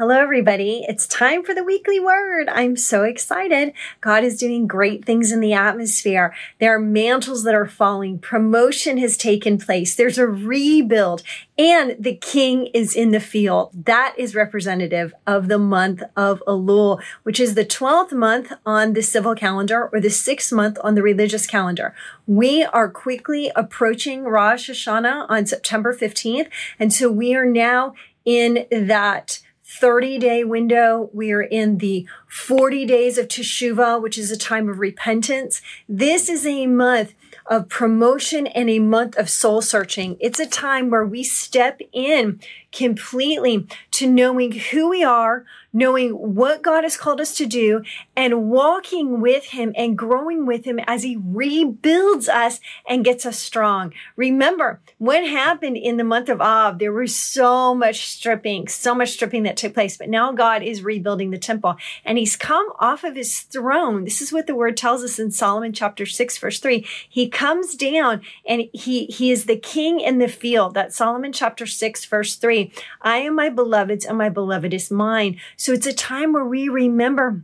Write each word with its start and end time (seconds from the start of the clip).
Hello, 0.00 0.14
everybody. 0.14 0.84
It's 0.86 1.08
time 1.08 1.42
for 1.42 1.56
the 1.56 1.64
weekly 1.64 1.98
word. 1.98 2.48
I'm 2.50 2.76
so 2.76 3.02
excited. 3.02 3.72
God 4.00 4.22
is 4.22 4.38
doing 4.38 4.68
great 4.68 5.04
things 5.04 5.32
in 5.32 5.40
the 5.40 5.54
atmosphere. 5.54 6.32
There 6.60 6.72
are 6.72 6.78
mantles 6.78 7.42
that 7.42 7.56
are 7.56 7.66
falling. 7.66 8.20
Promotion 8.20 8.98
has 8.98 9.16
taken 9.16 9.58
place. 9.58 9.96
There's 9.96 10.16
a 10.16 10.24
rebuild 10.24 11.24
and 11.58 11.96
the 11.98 12.14
king 12.14 12.66
is 12.66 12.94
in 12.94 13.10
the 13.10 13.18
field. 13.18 13.72
That 13.86 14.14
is 14.16 14.36
representative 14.36 15.12
of 15.26 15.48
the 15.48 15.58
month 15.58 16.04
of 16.16 16.44
Elul, 16.46 17.02
which 17.24 17.40
is 17.40 17.56
the 17.56 17.64
12th 17.64 18.12
month 18.12 18.52
on 18.64 18.92
the 18.92 19.02
civil 19.02 19.34
calendar 19.34 19.90
or 19.92 20.00
the 20.00 20.10
sixth 20.10 20.52
month 20.52 20.78
on 20.84 20.94
the 20.94 21.02
religious 21.02 21.44
calendar. 21.44 21.92
We 22.24 22.62
are 22.62 22.88
quickly 22.88 23.50
approaching 23.56 24.22
Rosh 24.22 24.70
Hashanah 24.70 25.26
on 25.28 25.46
September 25.46 25.92
15th. 25.92 26.48
And 26.78 26.92
so 26.92 27.10
we 27.10 27.34
are 27.34 27.44
now 27.44 27.94
in 28.24 28.64
that 28.70 29.40
30 29.68 30.18
day 30.18 30.44
window. 30.44 31.10
We 31.12 31.30
are 31.30 31.42
in 31.42 31.76
the 31.76 32.06
40 32.26 32.86
days 32.86 33.18
of 33.18 33.28
Teshuvah, 33.28 34.00
which 34.00 34.16
is 34.16 34.30
a 34.30 34.36
time 34.36 34.66
of 34.66 34.78
repentance. 34.78 35.60
This 35.86 36.30
is 36.30 36.46
a 36.46 36.66
month 36.66 37.12
of 37.44 37.68
promotion 37.68 38.46
and 38.46 38.70
a 38.70 38.78
month 38.78 39.16
of 39.18 39.28
soul 39.28 39.60
searching. 39.60 40.16
It's 40.20 40.40
a 40.40 40.46
time 40.46 40.88
where 40.88 41.04
we 41.04 41.22
step 41.22 41.80
in 41.92 42.40
completely 42.72 43.66
to 43.92 44.06
knowing 44.06 44.52
who 44.52 44.88
we 44.88 45.02
are, 45.02 45.44
knowing 45.72 46.10
what 46.12 46.62
God 46.62 46.84
has 46.84 46.96
called 46.96 47.20
us 47.20 47.36
to 47.36 47.46
do, 47.46 47.82
and 48.16 48.48
walking 48.48 49.20
with 49.20 49.46
Him 49.46 49.72
and 49.76 49.96
growing 49.96 50.46
with 50.46 50.64
Him 50.64 50.78
as 50.86 51.02
He 51.02 51.16
rebuilds 51.16 52.28
us 52.28 52.60
and 52.88 53.04
gets 53.04 53.24
us 53.26 53.38
strong. 53.38 53.92
Remember 54.16 54.80
what 54.98 55.24
happened 55.24 55.76
in 55.76 55.96
the 55.96 56.04
month 56.04 56.28
of 56.28 56.40
Av? 56.40 56.78
There 56.78 56.92
was 56.92 57.16
so 57.16 57.74
much 57.74 58.06
stripping, 58.06 58.68
so 58.68 58.94
much 58.94 59.10
stripping 59.10 59.42
that 59.44 59.56
took 59.56 59.74
place, 59.74 59.96
but 59.96 60.08
now 60.08 60.32
God 60.32 60.62
is 60.62 60.82
rebuilding 60.82 61.30
the 61.30 61.38
temple 61.38 61.76
and 62.04 62.18
He's 62.18 62.36
come 62.36 62.68
off 62.78 63.04
of 63.04 63.16
His 63.16 63.40
throne. 63.40 64.04
This 64.04 64.20
is 64.20 64.32
what 64.32 64.46
the 64.46 64.56
word 64.56 64.76
tells 64.76 65.02
us 65.02 65.18
in 65.18 65.30
Solomon 65.30 65.72
chapter 65.72 66.06
6, 66.06 66.38
verse 66.38 66.60
3. 66.60 66.86
He 67.08 67.28
comes 67.28 67.74
down 67.74 68.22
and 68.46 68.64
He, 68.72 69.06
he 69.06 69.30
is 69.30 69.44
the 69.44 69.56
king 69.56 70.00
in 70.00 70.18
the 70.18 70.28
field. 70.28 70.74
That's 70.74 70.96
Solomon 70.96 71.32
chapter 71.32 71.66
6, 71.66 72.04
verse 72.06 72.36
3. 72.36 72.57
I 73.02 73.18
am 73.18 73.34
my 73.34 73.48
beloved's 73.48 74.04
and 74.04 74.18
my 74.18 74.28
beloved 74.28 74.72
is 74.74 74.90
mine. 74.90 75.40
So 75.56 75.72
it's 75.72 75.86
a 75.86 75.92
time 75.92 76.32
where 76.32 76.44
we 76.44 76.68
remember 76.68 77.42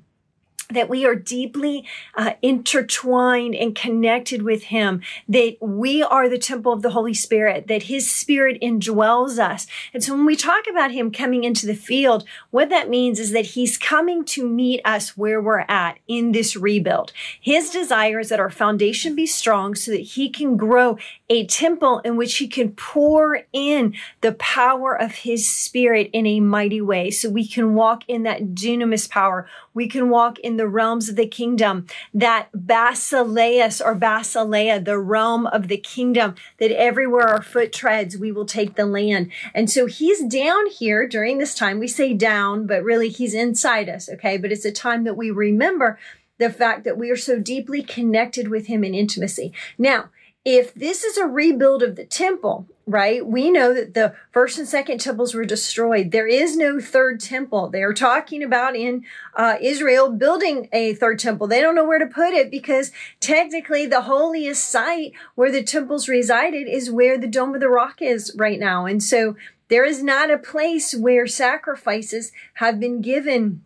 that 0.71 0.89
we 0.89 1.05
are 1.05 1.15
deeply 1.15 1.85
uh, 2.17 2.33
intertwined 2.43 3.55
and 3.55 3.75
connected 3.75 4.43
with 4.43 4.65
him 4.65 5.03
that 5.29 5.57
we 5.61 6.03
are 6.03 6.29
the 6.29 6.39
temple 6.39 6.73
of 6.73 6.83
the 6.83 6.91
holy 6.91 7.15
spirit 7.15 7.67
that 7.67 7.85
his 7.85 8.11
spirit 8.11 8.61
indwells 8.61 9.39
us. 9.39 9.67
And 9.93 10.03
so 10.03 10.15
when 10.15 10.27
we 10.27 10.37
talk 10.37 10.65
about 10.71 10.91
him 10.91 11.11
coming 11.11 11.45
into 11.45 11.67
the 11.67 11.75
field 11.75 12.25
what 12.51 12.71
that 12.71 12.89
means 12.89 13.19
is 13.19 13.33
that 13.33 13.47
he's 13.47 13.77
coming 13.77 14.25
to 14.25 14.49
meet 14.49 14.81
us 14.85 15.17
where 15.17 15.41
we're 15.41 15.65
at 15.69 15.99
in 16.07 16.33
this 16.33 16.57
rebuild. 16.57 17.13
His 17.41 17.71
desire 17.71 18.21
is 18.21 18.29
that 18.29 18.41
our 18.41 18.51
foundation 18.51 19.15
be 19.15 19.27
strong 19.27 19.75
so 19.75 19.91
that 19.91 19.99
he 19.99 20.29
can 20.29 20.57
grow 20.57 20.99
a 21.29 21.47
temple 21.47 21.99
in 22.01 22.17
which 22.17 22.37
he 22.37 22.49
can 22.49 22.71
pour 22.73 23.41
in 23.53 23.95
the 24.21 24.33
power 24.33 24.95
of 24.95 25.13
his 25.13 25.49
spirit 25.49 26.11
in 26.13 26.27
a 26.27 26.41
mighty 26.41 26.81
way. 26.81 27.11
So 27.11 27.29
we 27.29 27.47
can 27.47 27.75
walk 27.75 28.05
in 28.09 28.23
that 28.25 28.55
dunamis 28.55 29.09
power. 29.09 29.49
We 29.73 29.89
can 29.89 30.09
walk 30.09 30.39
in 30.39 30.54
the 30.57 30.69
realms 30.69 31.09
of 31.09 31.17
the 31.17 31.27
kingdom, 31.27 31.87
that 32.13 32.49
basileus 32.53 33.81
or 33.85 33.95
basileia, 33.95 34.85
the 34.85 34.99
realm 34.99 35.47
of 35.47 35.69
the 35.69 35.77
kingdom, 35.77 36.35
that 36.59 36.71
everywhere 36.71 37.29
our 37.29 37.43
foot 37.43 37.73
treads, 37.73 38.17
we 38.17 38.33
will 38.33 38.47
take 38.47 38.75
the 38.75 38.87
land. 38.87 39.31
And 39.55 39.71
so 39.71 39.87
he's 39.87 40.23
down 40.25 40.67
here 40.67 41.07
during 41.07 41.39
this 41.39 41.55
time. 41.55 41.79
We 41.79 41.89
say 41.89 42.15
down, 42.15 42.67
but 42.67 42.83
really 42.83 43.09
he's 43.09 43.35
inside 43.35 43.89
us, 43.89 44.09
okay? 44.09 44.37
But 44.37 44.53
it's 44.53 44.65
a 44.65 44.73
time 44.73 45.05
that 45.05 45.17
we 45.17 45.31
remember 45.31 45.99
the 46.39 46.51
fact 46.51 46.85
that 46.85 46.99
we 46.99 47.11
are 47.11 47.17
so 47.17 47.39
deeply 47.39 47.83
connected 47.83 48.49
with 48.49 48.67
him 48.67 48.83
in 48.83 48.95
intimacy. 48.95 49.53
Now, 49.79 50.11
if 50.45 50.75
this 50.75 51.05
is 51.05 51.17
a 51.17 51.27
rebuild 51.27 51.83
of 51.83 51.97
the 51.97 52.05
temple, 52.05 52.69
right? 52.87 53.27
We 53.27 53.51
know 53.51 53.73
that 53.73 53.95
the 53.95 54.15
first 54.31 54.59
and 54.59 54.69
second 54.69 55.01
temples 55.01 55.35
were 55.35 55.47
destroyed. 55.47 56.11
There 56.11 56.27
is 56.27 56.55
no 56.55 56.81
third 56.81 57.21
temple. 57.21 57.71
They 57.71 57.83
are 57.83 57.95
talking 57.95 58.43
about 58.43 58.77
in 58.77 59.05
uh, 59.35 59.57
Israel 59.63 60.11
building 60.11 60.69
a 60.71 60.93
third 60.95 61.19
temple. 61.19 61.47
They 61.47 61.63
don't 61.63 61.75
know 61.75 61.87
where 61.87 61.99
to 61.99 62.07
put 62.07 62.35
it 62.35 62.51
because 62.51 62.93
technically 63.21 63.87
the 63.87 64.03
holiest 64.03 64.69
site 64.69 65.13
where 65.35 65.51
the 65.51 65.63
temples 65.63 66.09
resided 66.09 66.69
is 66.69 66.91
where 66.91 67.17
the 67.17 67.27
Dome 67.27 67.55
of 67.55 67.61
the 67.63 67.71
Rock 67.71 68.03
is 68.03 68.35
right 68.37 68.61
now. 68.61 68.85
And 68.85 69.03
so 69.03 69.37
there 69.69 69.87
is 69.87 70.03
not 70.03 70.31
a 70.31 70.37
place 70.37 70.95
where 70.95 71.27
sacrifices 71.27 72.33
have 72.55 72.79
been 72.79 73.01
given 73.01 73.63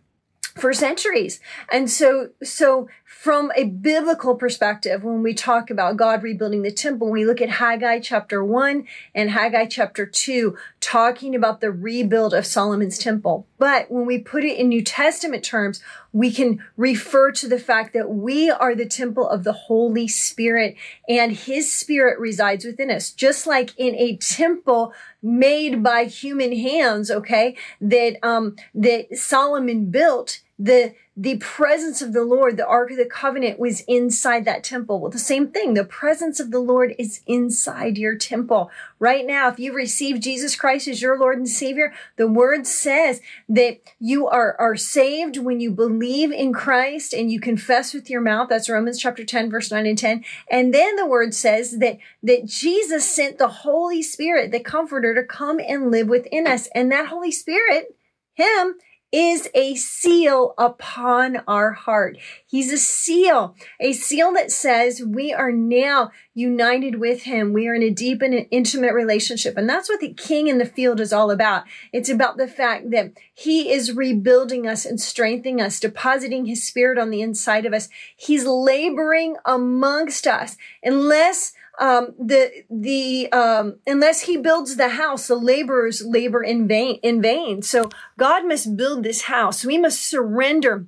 for 0.59 0.73
centuries. 0.73 1.41
And 1.71 1.91
so, 1.91 2.31
so 2.43 2.89
from 3.09 3.51
a 3.57 3.65
biblical 3.65 4.35
perspective, 4.35 5.03
when 5.03 5.23
we 5.23 5.33
talk 5.33 5.71
about 5.71 5.97
God 5.97 6.23
rebuilding 6.23 6.61
the 6.61 6.71
temple, 6.71 7.11
we 7.11 7.25
look 7.25 7.41
at 7.41 7.49
Haggai 7.49 8.01
chapter 8.01 8.45
one 8.45 8.87
and 9.15 9.31
Haggai 9.31 9.65
chapter 9.65 10.05
two, 10.05 10.59
talking 10.79 11.35
about 11.35 11.63
the 11.63 11.73
rebuild 11.73 12.35
of 12.35 12.45
Solomon's 12.45 12.99
temple. 12.99 13.47
But 13.57 13.91
when 13.91 14.05
we 14.05 14.19
put 14.19 14.45
it 14.45 14.59
in 14.59 14.69
New 14.69 14.85
Testament 14.85 15.43
terms, 15.43 15.83
we 16.13 16.31
can 16.31 16.63
refer 16.77 17.33
to 17.33 17.49
the 17.49 17.59
fact 17.59 17.95
that 17.95 18.11
we 18.11 18.51
are 18.51 18.75
the 18.75 18.85
temple 18.85 19.27
of 19.27 19.43
the 19.43 19.55
Holy 19.55 20.07
Spirit 20.07 20.77
and 21.09 21.33
his 21.33 21.73
spirit 21.73 22.21
resides 22.21 22.67
within 22.67 22.91
us. 22.91 23.11
Just 23.11 23.47
like 23.47 23.71
in 23.79 23.95
a 23.95 24.19
temple 24.19 24.93
made 25.23 25.83
by 25.83 26.05
human 26.05 26.55
hands, 26.55 27.11
okay, 27.11 27.57
that, 27.81 28.23
um, 28.23 28.55
that 28.75 29.17
Solomon 29.17 29.91
built, 29.91 30.41
the 30.59 30.93
the 31.21 31.37
presence 31.39 32.01
of 32.01 32.13
the 32.13 32.23
Lord, 32.23 32.57
the 32.57 32.67
Ark 32.67 32.93
of 32.93 32.97
the 32.97 33.05
Covenant 33.05 33.59
was 33.59 33.81
inside 33.89 34.45
that 34.45 34.63
temple. 34.63 35.01
Well, 35.01 35.11
the 35.11 35.19
same 35.19 35.49
thing. 35.49 35.75
The 35.75 35.83
presence 35.83 36.39
of 36.39 36.53
the 36.53 36.61
Lord 36.61 36.95
is 36.97 37.23
inside 37.27 37.99
your 37.99 38.15
temple. 38.15 38.71
Right 39.01 39.27
now, 39.27 39.49
if 39.49 39.59
you 39.59 39.75
receive 39.75 40.21
Jesus 40.21 40.55
Christ 40.55 40.87
as 40.87 41.03
your 41.03 41.19
Lord 41.19 41.37
and 41.37 41.49
Savior, 41.49 41.93
the 42.19 42.29
word 42.29 42.69
says 42.69 43.21
that 43.49 43.81
you 43.99 44.29
are, 44.29 44.55
are 44.61 44.77
saved 44.77 45.39
when 45.39 45.59
you 45.59 45.73
believe 45.73 46.31
in 46.31 46.53
Christ 46.53 47.13
and 47.13 47.33
you 47.33 47.41
confess 47.41 47.93
with 47.93 48.09
your 48.09 48.21
mouth. 48.21 48.49
That's 48.49 48.69
Romans 48.69 49.01
chapter 49.01 49.25
10, 49.25 49.51
verse 49.51 49.73
9 49.73 49.87
and 49.87 49.99
10. 49.99 50.25
And 50.49 50.73
then 50.73 50.95
the 50.95 51.07
word 51.07 51.35
says 51.35 51.79
that, 51.79 51.99
that 52.23 52.47
Jesus 52.47 53.13
sent 53.13 53.39
the 53.39 53.49
Holy 53.49 54.05
Spirit, 54.05 54.53
the 54.53 54.61
comforter, 54.61 55.17
to 55.17 55.25
come 55.25 55.59
and 55.59 55.91
live 55.91 56.09
within 56.09 56.47
us. 56.47 56.69
And 56.77 56.93
that 56.93 57.09
Holy 57.09 57.33
Spirit, 57.33 57.97
Him, 58.35 58.77
is 59.11 59.49
a 59.55 59.75
seal 59.75 60.55
upon 60.59 61.39
our 61.49 61.73
heart. 61.73 62.19
He's 62.47 62.73
a 62.73 62.79
seal, 62.79 63.57
a 63.81 63.93
seal 63.93 64.33
that 64.35 64.51
says 64.51 65.03
we 65.03 65.33
are 65.33 65.53
now 65.53 66.11
united 66.35 67.01
with 67.01 67.23
him. 67.23 67.53
We 67.53 67.69
are 67.69 67.75
in 67.75 67.83
a 67.83 67.91
deep 67.91 68.21
and 68.21 68.47
intimate 68.51 68.93
relationship. 68.93 69.57
And 69.57 69.69
that's 69.69 69.89
what 69.89 70.01
the 70.01 70.13
king 70.13 70.49
in 70.49 70.59
the 70.59 70.67
field 70.67 71.01
is 71.01 71.13
all 71.13 71.31
about. 71.31 71.65
It's 71.93 72.11
about 72.11 72.37
the 72.37 72.49
fact 72.49 72.91
that 72.91 73.13
he 73.33 73.73
is 73.73 73.95
rebuilding 73.95 74.67
us 74.67 74.85
and 74.85 75.01
strengthening 75.01 75.61
us, 75.61 75.81
depositing 75.81 76.45
his 76.47 76.67
spirit 76.67 76.99
on 76.99 77.11
the 77.11 77.23
inside 77.23 77.65
of 77.65 77.73
us. 77.73 77.89
He's 78.15 78.45
laboring 78.45 79.37
amongst 79.45 80.27
us. 80.27 80.57
Unless 80.83 81.53
um, 81.79 82.15
the 82.19 82.51
the 82.71 83.31
um, 83.33 83.79
unless 83.87 84.23
he 84.23 84.37
builds 84.37 84.77
the 84.77 84.89
house, 84.91 85.29
the 85.29 85.37
laborers 85.37 86.05
labor 86.05 86.43
in 86.43 86.67
vain. 86.67 86.99
In 87.03 87.23
vain. 87.23 87.63
So 87.63 87.89
God 88.19 88.47
must 88.47 88.77
build 88.77 89.03
this 89.03 89.23
house. 89.23 89.65
We 89.65 89.79
must 89.79 90.01
surrender 90.01 90.87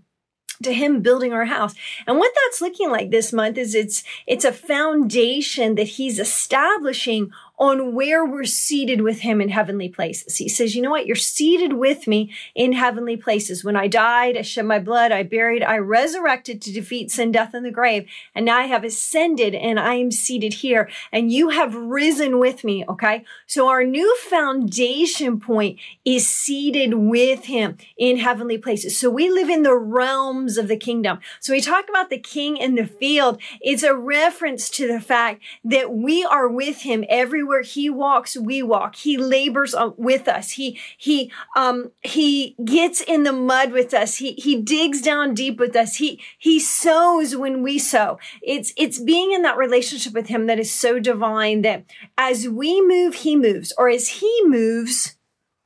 to 0.63 0.75
him 0.75 1.01
building 1.01 1.33
our 1.33 1.47
house. 1.47 1.75
And 2.07 2.19
what 2.19 2.33
that's 2.35 2.61
looking 2.61 2.91
like 2.91 3.11
this 3.11 3.33
month 3.33 3.57
is 3.57 3.75
it's 3.75 4.05
it's 4.27 4.45
a 4.45 4.53
foundation 4.53 5.75
that 5.77 5.85
he's 5.85 6.19
establishing 6.19 7.31
on 7.61 7.95
where 7.95 8.25
we're 8.25 8.45
seated 8.45 9.03
with 9.03 9.21
him 9.21 9.39
in 9.39 9.51
heavenly 9.51 9.89
places. 9.91 10.39
He 10.39 10.49
says, 10.49 10.75
you 10.75 10.81
know 10.81 10.91
what? 10.91 11.05
You're 11.05 11.15
seated 11.15 11.75
with 11.75 12.07
me 12.07 12.33
in 12.55 12.73
heavenly 12.73 13.19
places. 13.19 13.63
When 13.63 13.77
I 13.77 13.87
died, 13.87 14.39
I 14.39 14.41
shed 14.41 14.65
my 14.65 14.79
blood, 14.79 15.13
I 15.13 15.25
buried, 15.25 15.63
I 15.63 15.77
resurrected 15.77 16.63
to 16.63 16.73
defeat 16.73 17.11
sin, 17.11 17.33
death, 17.33 17.53
and 17.53 17.65
the 17.65 17.71
grave. 17.71 18.09
And 18.35 18.47
now 18.47 18.57
I 18.57 18.65
have 18.65 18.83
ascended 18.83 19.55
and 19.55 19.79
I 19.79 19.97
am 19.97 20.11
seated 20.11 20.55
here 20.55 20.89
and 21.13 21.31
you 21.31 21.51
have 21.51 21.75
risen 21.75 22.39
with 22.39 22.65
me. 22.65 22.83
Okay. 22.89 23.25
So 23.47 23.69
our 23.69 23.85
new 23.85 24.17
foundation 24.17 25.39
point 25.39 25.79
is 26.03 26.27
seated 26.27 26.95
with 26.95 27.45
him 27.45 27.77
in 27.99 28.17
heavenly 28.17 28.57
places. 28.57 28.99
So 28.99 29.11
we 29.11 29.29
live 29.29 29.51
in 29.51 29.65
the 29.65 29.77
realms 29.77 30.57
of 30.57 30.67
the 30.67 30.79
kingdom. 30.79 31.19
So 31.41 31.53
we 31.53 31.61
talk 31.61 31.91
about 31.91 32.09
the 32.09 32.19
king 32.19 32.57
in 32.57 32.75
the 32.75 32.87
field. 32.87 33.39
It's 33.61 33.83
a 33.83 33.95
reference 33.95 34.71
to 34.71 34.89
the 34.91 35.01
fact 35.01 35.43
that 35.63 35.93
we 35.93 36.25
are 36.25 36.49
with 36.49 36.79
him 36.83 37.05
everywhere 37.11 37.50
he 37.63 37.91
walks, 37.91 38.37
we 38.37 38.63
walk. 38.63 38.97
He 38.97 39.17
labors 39.17 39.75
with 39.97 40.29
us. 40.29 40.53
He, 40.53 40.79
he, 40.97 41.31
um, 41.57 41.91
he 42.03 42.57
gets 42.65 43.01
in 43.01 43.25
the 43.25 43.33
mud 43.33 43.73
with 43.73 43.93
us. 43.93 44.17
He, 44.17 44.33
he 44.35 44.61
digs 44.61 45.03
down 45.03 45.35
deep 45.35 45.59
with 45.59 45.77
us. 45.77 45.97
He, 45.97 46.21
he 46.39 46.61
sows 46.61 47.37
when 47.37 47.63
we 47.63 47.79
sow. 47.79 48.19
It's, 48.43 48.73
it's 48.77 49.01
being 49.01 49.33
in 49.33 49.43
that 49.43 49.57
relationship 49.57 50.13
with 50.13 50.29
him 50.29 50.47
that 50.47 50.59
is 50.59 50.73
so 50.73 50.99
divine 50.99 51.63
that 51.63 51.85
as 52.17 52.49
we 52.49 52.81
move, 52.81 53.15
he 53.15 53.37
moves, 53.37 53.73
or 53.77 53.89
as 53.89 54.09
he 54.09 54.43
moves, 54.45 55.17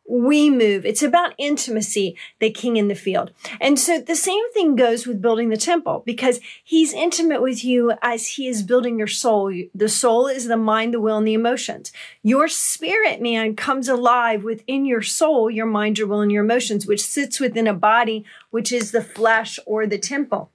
we 0.08 0.50
move. 0.50 0.84
It's 0.84 1.02
about 1.02 1.34
intimacy, 1.38 2.16
the 2.38 2.50
king 2.50 2.76
in 2.76 2.88
the 2.88 2.94
field. 2.94 3.32
And 3.60 3.78
so 3.78 4.00
the 4.00 4.16
same 4.16 4.50
thing 4.52 4.76
goes 4.76 5.06
with 5.06 5.22
building 5.22 5.48
the 5.48 5.56
temple 5.56 6.02
because 6.04 6.40
he's 6.62 6.92
intimate 6.92 7.40
with 7.40 7.64
you 7.64 7.92
as 8.02 8.28
he 8.28 8.46
is 8.46 8.62
building 8.62 8.98
your 8.98 9.06
soul. 9.06 9.52
The 9.74 9.88
soul 9.88 10.26
is 10.26 10.46
the 10.46 10.56
mind, 10.56 10.94
the 10.94 11.00
will, 11.00 11.18
and 11.18 11.26
the 11.26 11.34
emotions. 11.34 11.92
Your 12.22 12.48
spirit 12.48 13.20
man 13.20 13.56
comes 13.56 13.88
alive 13.88 14.44
within 14.44 14.84
your 14.84 15.02
soul, 15.02 15.50
your 15.50 15.66
mind, 15.66 15.98
your 15.98 16.08
will, 16.08 16.20
and 16.20 16.32
your 16.32 16.44
emotions, 16.44 16.86
which 16.86 17.04
sits 17.04 17.40
within 17.40 17.66
a 17.66 17.74
body, 17.74 18.24
which 18.50 18.72
is 18.72 18.90
the 18.90 19.02
flesh 19.02 19.58
or 19.66 19.86
the 19.86 19.98
temple. 19.98 20.50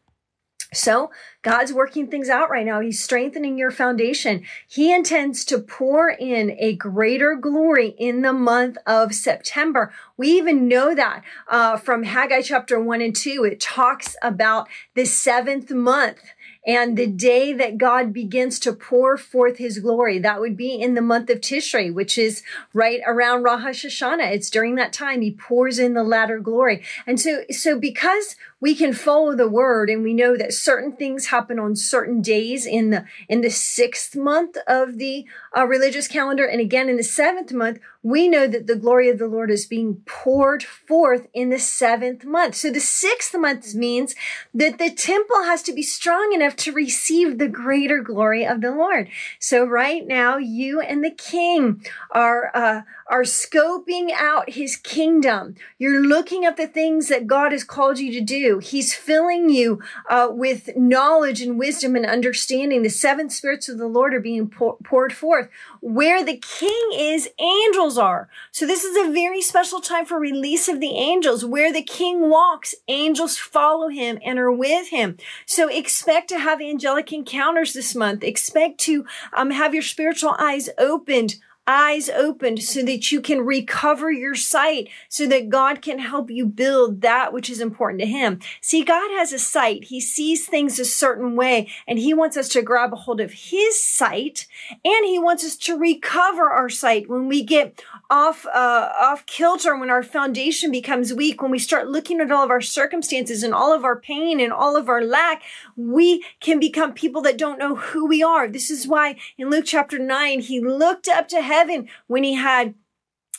So 0.72 1.10
God's 1.42 1.74
working 1.74 2.08
things 2.08 2.30
out 2.30 2.50
right 2.52 2.66
now. 2.66 2.80
He's 2.80 3.04
strengthening 3.04 3.58
your 3.58 3.72
foundation. 3.72 4.44
He 4.68 4.94
intends 4.94 5.44
to 5.46 5.58
pour 5.58 6.10
in 6.10 6.56
a 6.60 6.76
greater 6.76 7.34
glory 7.36 7.96
in 7.98 8.22
the 8.22 8.34
month 8.34 8.78
of 8.86 9.16
September. 9.16 9.92
We 10.16 10.28
even 10.30 10.68
know 10.68 10.94
that 10.94 11.24
uh, 11.48 11.78
from 11.78 12.04
Haggai 12.04 12.42
chapter 12.42 12.80
one 12.80 13.02
and 13.02 13.16
two. 13.16 13.46
It 13.46 13.60
talks 13.60 14.16
about 14.22 14.68
the 14.94 15.06
seventh 15.06 15.72
month 15.72 16.22
and 16.66 16.98
the 16.98 17.08
day 17.08 17.54
that 17.54 17.78
God 17.78 18.12
begins 18.12 18.60
to 18.60 18.74
pour 18.74 19.18
forth 19.18 19.58
his 19.58 19.80
glory. 19.80 20.20
That 20.20 20.40
would 20.40 20.58
be 20.58 20.76
in 20.76 20.94
the 20.94 21.02
month 21.02 21.30
of 21.30 21.40
Tishrei, 21.40 21.94
which 21.94 22.18
is 22.18 22.44
right 22.74 23.00
around 23.06 23.44
Rosh 23.44 23.86
Hashanah. 23.86 24.32
It's 24.34 24.50
during 24.50 24.76
that 24.76 24.94
time 24.94 25.22
he 25.22 25.32
pours 25.32 25.80
in 25.80 25.94
the 25.94 26.04
latter 26.04 26.40
glory. 26.40 26.84
And 27.08 27.20
so, 27.20 27.44
so 27.50 27.80
because 27.80 28.36
we 28.60 28.76
can 28.76 28.94
follow 28.94 29.36
the 29.36 29.48
word 29.48 29.90
and 29.90 30.04
we 30.04 30.14
know 30.14 30.36
that 30.36 30.54
certain 30.54 30.92
things 30.92 31.28
happen 31.28 31.60
on 31.60 31.76
certain 31.76 32.22
days 32.22 32.66
in 32.66 32.90
the 32.90 33.06
in 33.30 33.42
the 33.42 33.50
sixth 33.50 34.16
month 34.16 34.58
of 34.68 34.98
the 34.98 35.26
uh, 35.56 35.66
religious 35.66 36.08
calendar 36.08 36.46
and 36.46 36.60
again 36.60 36.90
in 36.90 36.98
the 36.98 37.04
seventh 37.04 37.54
month 37.54 37.80
we 38.02 38.30
know 38.30 38.48
that 38.48 38.68
the 38.68 38.76
glory 38.76 39.10
of 39.10 39.20
the 39.20 39.28
lord 39.28 39.52
is 39.52 39.66
being 39.66 40.02
poured 40.06 40.64
forth 40.64 41.28
in 41.34 41.50
the 41.50 41.60
seventh 41.60 42.24
month. 42.24 42.56
So 42.56 42.72
the 42.72 42.80
sixth 42.80 43.36
month 43.38 43.76
means 43.76 44.16
that 44.54 44.78
the 44.78 44.90
temple 44.90 45.44
has 45.44 45.62
to 45.64 45.74
be 45.74 45.84
strong 45.84 46.32
enough 46.34 46.56
to 46.58 46.72
receive 46.72 47.38
the 47.38 47.50
greater 47.50 48.02
glory 48.02 48.46
of 48.46 48.62
the 48.62 48.72
lord. 48.72 49.10
So 49.40 49.66
right 49.66 50.08
now 50.08 50.38
you 50.38 50.80
and 50.80 51.04
the 51.04 51.12
king 51.12 51.86
are 52.12 52.52
uh, 52.54 52.82
are 53.10 53.24
scoping 53.24 54.12
out 54.14 54.52
his 54.52 54.76
kingdom. 54.76 55.56
You're 55.80 56.02
looking 56.02 56.46
at 56.46 56.58
the 56.58 56.68
things 56.68 57.08
that 57.08 57.26
God 57.26 57.52
has 57.52 57.64
called 57.64 57.98
you 57.98 58.12
to 58.14 58.22
do. 58.22 58.60
He's 58.60 58.94
filling 58.94 59.50
you 59.50 59.82
uh, 60.10 60.28
with 60.30 60.78
knowledge 60.78 61.42
and 61.42 61.58
wisdom 61.58 61.96
and 61.96 62.06
understanding. 62.06 62.84
The 62.84 62.90
seven 62.90 63.32
spirits 63.32 63.68
of 63.68 63.80
the 63.80 63.88
Lord 63.88 64.14
are 64.14 64.20
being 64.20 64.48
pour- 64.48 64.78
poured 64.84 65.12
forth. 65.12 65.50
Where 65.82 66.24
the 66.24 66.38
king 66.38 66.90
is, 66.94 67.30
angels 67.40 67.98
are. 67.98 68.30
So 68.52 68.68
this 68.68 68.84
is 68.84 68.96
a 68.96 69.12
very 69.12 69.42
special 69.42 69.82
time 69.82 70.06
for 70.06 70.20
release 70.20 70.68
of 70.68 70.80
the 70.80 70.92
angels. 70.92 71.44
Where 71.44 71.74
the 71.74 71.82
king 71.82 72.30
walks, 72.30 72.76
angels 72.88 73.38
follow 73.38 73.90
him 73.90 74.20
and 74.24 74.38
are 74.38 74.52
with 74.52 74.90
him. 74.90 75.18
So 75.48 75.68
expect 75.68 76.30
to 76.30 76.40
have 76.40 76.62
angelic 76.62 77.12
encounters 77.12 77.74
this 77.74 77.96
month. 77.96 78.24
Expect 78.24 78.80
to 78.82 79.06
um, 79.34 79.50
have 79.50 79.74
your 79.74 79.84
spiritual 79.84 80.36
eyes 80.38 80.70
opened 80.78 81.38
eyes 81.70 82.10
opened 82.10 82.64
so 82.64 82.82
that 82.82 83.12
you 83.12 83.22
can 83.22 83.42
recover 83.42 84.12
your 84.12 84.34
sight, 84.34 84.90
so 85.08 85.28
that 85.28 85.50
God 85.50 85.84
can 85.84 86.00
help 86.00 86.32
you 86.32 86.48
build 86.48 87.02
that 87.02 87.32
which 87.32 87.48
is 87.48 87.62
important 87.62 88.02
to 88.02 88.08
Him. 88.08 88.40
See, 88.60 88.84
God 88.84 89.12
has 89.12 89.32
a 89.32 89.40
sight. 89.40 89.86
He 89.86 90.02
sees 90.02 90.48
things 90.48 90.80
a 90.80 90.86
certain 90.86 91.36
way, 91.36 91.70
and 91.88 92.00
He 92.00 92.14
wants 92.14 92.36
us 92.38 92.50
to 92.50 92.64
grab 92.64 92.92
a 92.92 92.96
hold 92.96 93.22
of 93.22 93.32
His 93.32 93.82
sight, 93.82 94.48
and 94.84 95.06
He 95.06 95.20
wants 95.20 95.44
us 95.44 95.56
to 95.58 95.78
recover 95.78 96.50
our 96.50 96.70
sight 96.70 97.08
when 97.08 97.28
we 97.28 97.44
get 97.44 97.84
off 98.10 98.46
uh, 98.48 98.90
off 99.00 99.26
kilter, 99.26 99.78
when 99.78 99.90
our 99.90 100.04
foundation 100.04 100.72
becomes 100.72 101.14
weak, 101.14 101.42
when 101.42 101.52
we 101.52 101.60
start 101.60 101.88
looking 101.88 102.20
at 102.20 102.32
all 102.32 102.44
of 102.44 102.50
our 102.50 102.62
circumstances 102.62 103.44
and 103.44 103.54
all 103.54 103.74
of 103.74 103.86
our 103.86 104.00
pain 104.00 104.40
and 104.40 104.52
all 104.52 104.76
of 104.76 104.90
our 104.90 105.04
lack, 105.04 105.44
we 105.76 106.26
can 106.40 106.60
become 106.60 106.94
people 106.94 107.22
that 107.22 107.38
don't 107.38 107.60
know 107.60 107.76
who 107.76 108.06
we 108.06 108.24
are. 108.24 108.48
This 108.48 108.70
is 108.70 108.88
why 108.88 109.16
in 109.38 109.50
Luke 109.50 109.66
chapter 109.68 110.00
9, 110.00 110.40
He 110.42 110.60
looked 110.60 111.08
up 111.08 111.28
to 111.30 111.42
heaven 111.42 111.60
heaven 111.60 111.90
when 112.08 112.24
he 112.24 112.36
had 112.36 112.74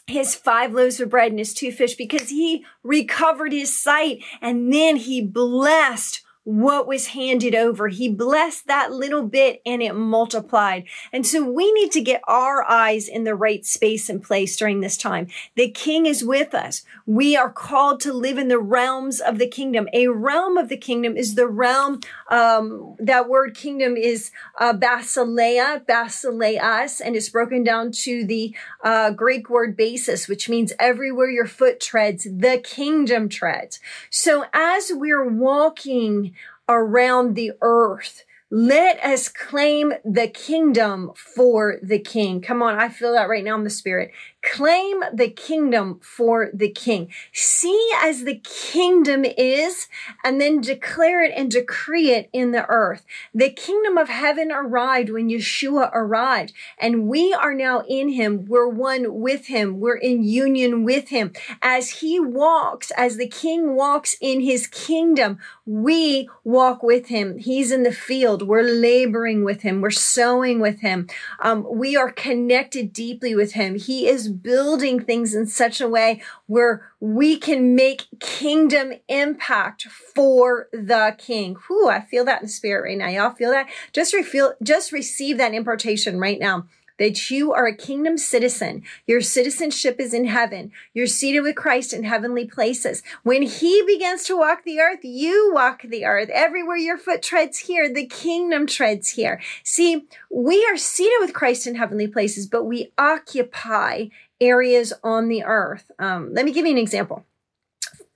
his 0.06 0.34
five 0.34 0.72
loaves 0.72 1.00
of 1.00 1.08
bread 1.08 1.30
and 1.30 1.38
his 1.38 1.54
two 1.54 1.70
fish 1.70 1.94
because 1.94 2.28
he 2.28 2.64
recovered 2.82 3.52
his 3.52 3.76
sight 3.76 4.22
and 4.40 4.72
then 4.72 4.96
he 4.96 5.20
blessed 5.20 6.22
what 6.44 6.86
was 6.86 7.08
handed 7.08 7.54
over. 7.54 7.88
He 7.88 8.08
blessed 8.08 8.66
that 8.66 8.92
little 8.92 9.22
bit 9.22 9.60
and 9.66 9.82
it 9.82 9.94
multiplied. 9.94 10.84
And 11.12 11.26
so 11.26 11.44
we 11.44 11.70
need 11.72 11.92
to 11.92 12.00
get 12.00 12.22
our 12.26 12.68
eyes 12.68 13.08
in 13.08 13.24
the 13.24 13.34
right 13.34 13.64
space 13.64 14.08
and 14.08 14.22
place 14.22 14.56
during 14.56 14.80
this 14.80 14.96
time. 14.96 15.28
The 15.54 15.70
king 15.70 16.06
is 16.06 16.24
with 16.24 16.54
us. 16.54 16.82
We 17.04 17.36
are 17.36 17.52
called 17.52 18.00
to 18.00 18.12
live 18.12 18.38
in 18.38 18.48
the 18.48 18.58
realms 18.58 19.20
of 19.20 19.38
the 19.38 19.46
kingdom. 19.46 19.88
A 19.92 20.08
realm 20.08 20.56
of 20.56 20.68
the 20.68 20.76
kingdom 20.76 21.16
is 21.16 21.34
the 21.34 21.46
realm, 21.46 22.00
um, 22.30 22.96
that 22.98 23.28
word 23.28 23.54
kingdom 23.54 23.96
is 23.96 24.30
uh, 24.58 24.72
basileia, 24.72 25.84
basileas, 25.86 27.00
and 27.00 27.16
it's 27.16 27.28
broken 27.28 27.62
down 27.62 27.92
to 27.92 28.24
the 28.24 28.54
uh, 28.82 29.10
Greek 29.10 29.50
word 29.50 29.76
basis, 29.76 30.26
which 30.26 30.48
means 30.48 30.72
everywhere 30.78 31.28
your 31.28 31.46
foot 31.46 31.80
treads, 31.80 32.24
the 32.24 32.60
kingdom 32.64 33.28
treads. 33.28 33.78
So 34.08 34.46
as 34.54 34.90
we're 34.94 35.28
walking 35.28 36.34
around 36.70 37.34
the 37.34 37.52
earth 37.60 38.24
let 38.50 38.98
us 39.04 39.28
claim 39.28 39.92
the 40.04 40.26
kingdom 40.26 41.12
for 41.14 41.78
the 41.82 42.00
king. 42.00 42.40
Come 42.40 42.62
on, 42.62 42.80
I 42.80 42.88
feel 42.88 43.12
that 43.12 43.28
right 43.28 43.44
now 43.44 43.54
in 43.54 43.62
the 43.62 43.70
spirit. 43.70 44.10
Claim 44.42 45.02
the 45.12 45.28
kingdom 45.28 46.00
for 46.02 46.50
the 46.54 46.70
king. 46.70 47.12
See 47.32 47.90
as 48.02 48.24
the 48.24 48.40
kingdom 48.42 49.24
is, 49.24 49.86
and 50.24 50.40
then 50.40 50.62
declare 50.62 51.22
it 51.22 51.32
and 51.36 51.50
decree 51.50 52.10
it 52.10 52.30
in 52.32 52.52
the 52.52 52.66
earth. 52.68 53.04
The 53.34 53.50
kingdom 53.50 53.98
of 53.98 54.08
heaven 54.08 54.50
arrived 54.50 55.10
when 55.10 55.28
Yeshua 55.28 55.90
arrived, 55.92 56.54
and 56.78 57.06
we 57.06 57.34
are 57.34 57.52
now 57.52 57.82
in 57.88 58.10
him. 58.10 58.46
We're 58.46 58.68
one 58.68 59.20
with 59.20 59.46
him. 59.46 59.78
We're 59.78 59.96
in 59.96 60.22
union 60.24 60.84
with 60.84 61.08
him. 61.08 61.32
As 61.60 61.90
he 61.90 62.18
walks, 62.18 62.90
as 62.92 63.18
the 63.18 63.28
king 63.28 63.74
walks 63.74 64.16
in 64.22 64.40
his 64.40 64.66
kingdom, 64.66 65.38
we 65.66 66.30
walk 66.44 66.82
with 66.82 67.06
him. 67.08 67.38
He's 67.38 67.70
in 67.70 67.82
the 67.82 67.92
field. 67.92 68.42
We're 68.42 68.62
laboring 68.62 69.44
with 69.44 69.62
him. 69.62 69.82
We're 69.82 69.90
sowing 69.90 70.60
with 70.60 70.80
him. 70.80 71.08
Um, 71.40 71.66
we 71.68 71.94
are 71.94 72.10
connected 72.10 72.92
deeply 72.92 73.34
with 73.34 73.52
him. 73.52 73.74
He 73.76 74.08
is 74.08 74.29
building 74.30 75.00
things 75.00 75.34
in 75.34 75.46
such 75.46 75.80
a 75.80 75.88
way 75.88 76.22
where 76.46 76.90
we 77.00 77.36
can 77.36 77.74
make 77.74 78.06
kingdom 78.20 78.92
impact 79.08 79.82
for 80.14 80.68
the 80.72 81.14
king. 81.18 81.56
Whew, 81.66 81.88
I 81.88 82.00
feel 82.00 82.24
that 82.24 82.42
in 82.42 82.48
spirit 82.48 82.88
right 82.88 82.98
now. 82.98 83.08
Y'all 83.08 83.34
feel 83.34 83.50
that? 83.50 83.68
Just 83.92 84.14
feel, 84.14 84.54
just 84.62 84.92
receive 84.92 85.38
that 85.38 85.54
impartation 85.54 86.18
right 86.18 86.38
now 86.38 86.66
that 87.00 87.30
you 87.30 87.52
are 87.52 87.66
a 87.66 87.74
kingdom 87.74 88.18
citizen. 88.18 88.82
Your 89.06 89.22
citizenship 89.22 89.98
is 89.98 90.12
in 90.12 90.26
heaven. 90.26 90.70
You're 90.92 91.06
seated 91.06 91.40
with 91.40 91.56
Christ 91.56 91.94
in 91.94 92.04
heavenly 92.04 92.44
places. 92.44 93.02
When 93.22 93.40
he 93.40 93.82
begins 93.86 94.24
to 94.24 94.36
walk 94.36 94.64
the 94.64 94.80
earth, 94.80 95.00
you 95.02 95.50
walk 95.54 95.80
the 95.82 96.04
earth. 96.04 96.28
Everywhere 96.28 96.76
your 96.76 96.98
foot 96.98 97.22
treads 97.22 97.60
here, 97.60 97.92
the 97.92 98.06
kingdom 98.06 98.66
treads 98.66 99.08
here. 99.08 99.40
See, 99.64 100.06
we 100.30 100.64
are 100.66 100.76
seated 100.76 101.16
with 101.20 101.32
Christ 101.32 101.66
in 101.66 101.74
heavenly 101.74 102.06
places, 102.06 102.46
but 102.46 102.64
we 102.64 102.92
occupy 102.98 104.08
areas 104.38 104.92
on 105.02 105.28
the 105.28 105.42
earth. 105.42 105.90
Um, 105.98 106.34
let 106.34 106.44
me 106.44 106.52
give 106.52 106.66
you 106.66 106.72
an 106.72 106.78
example. 106.78 107.24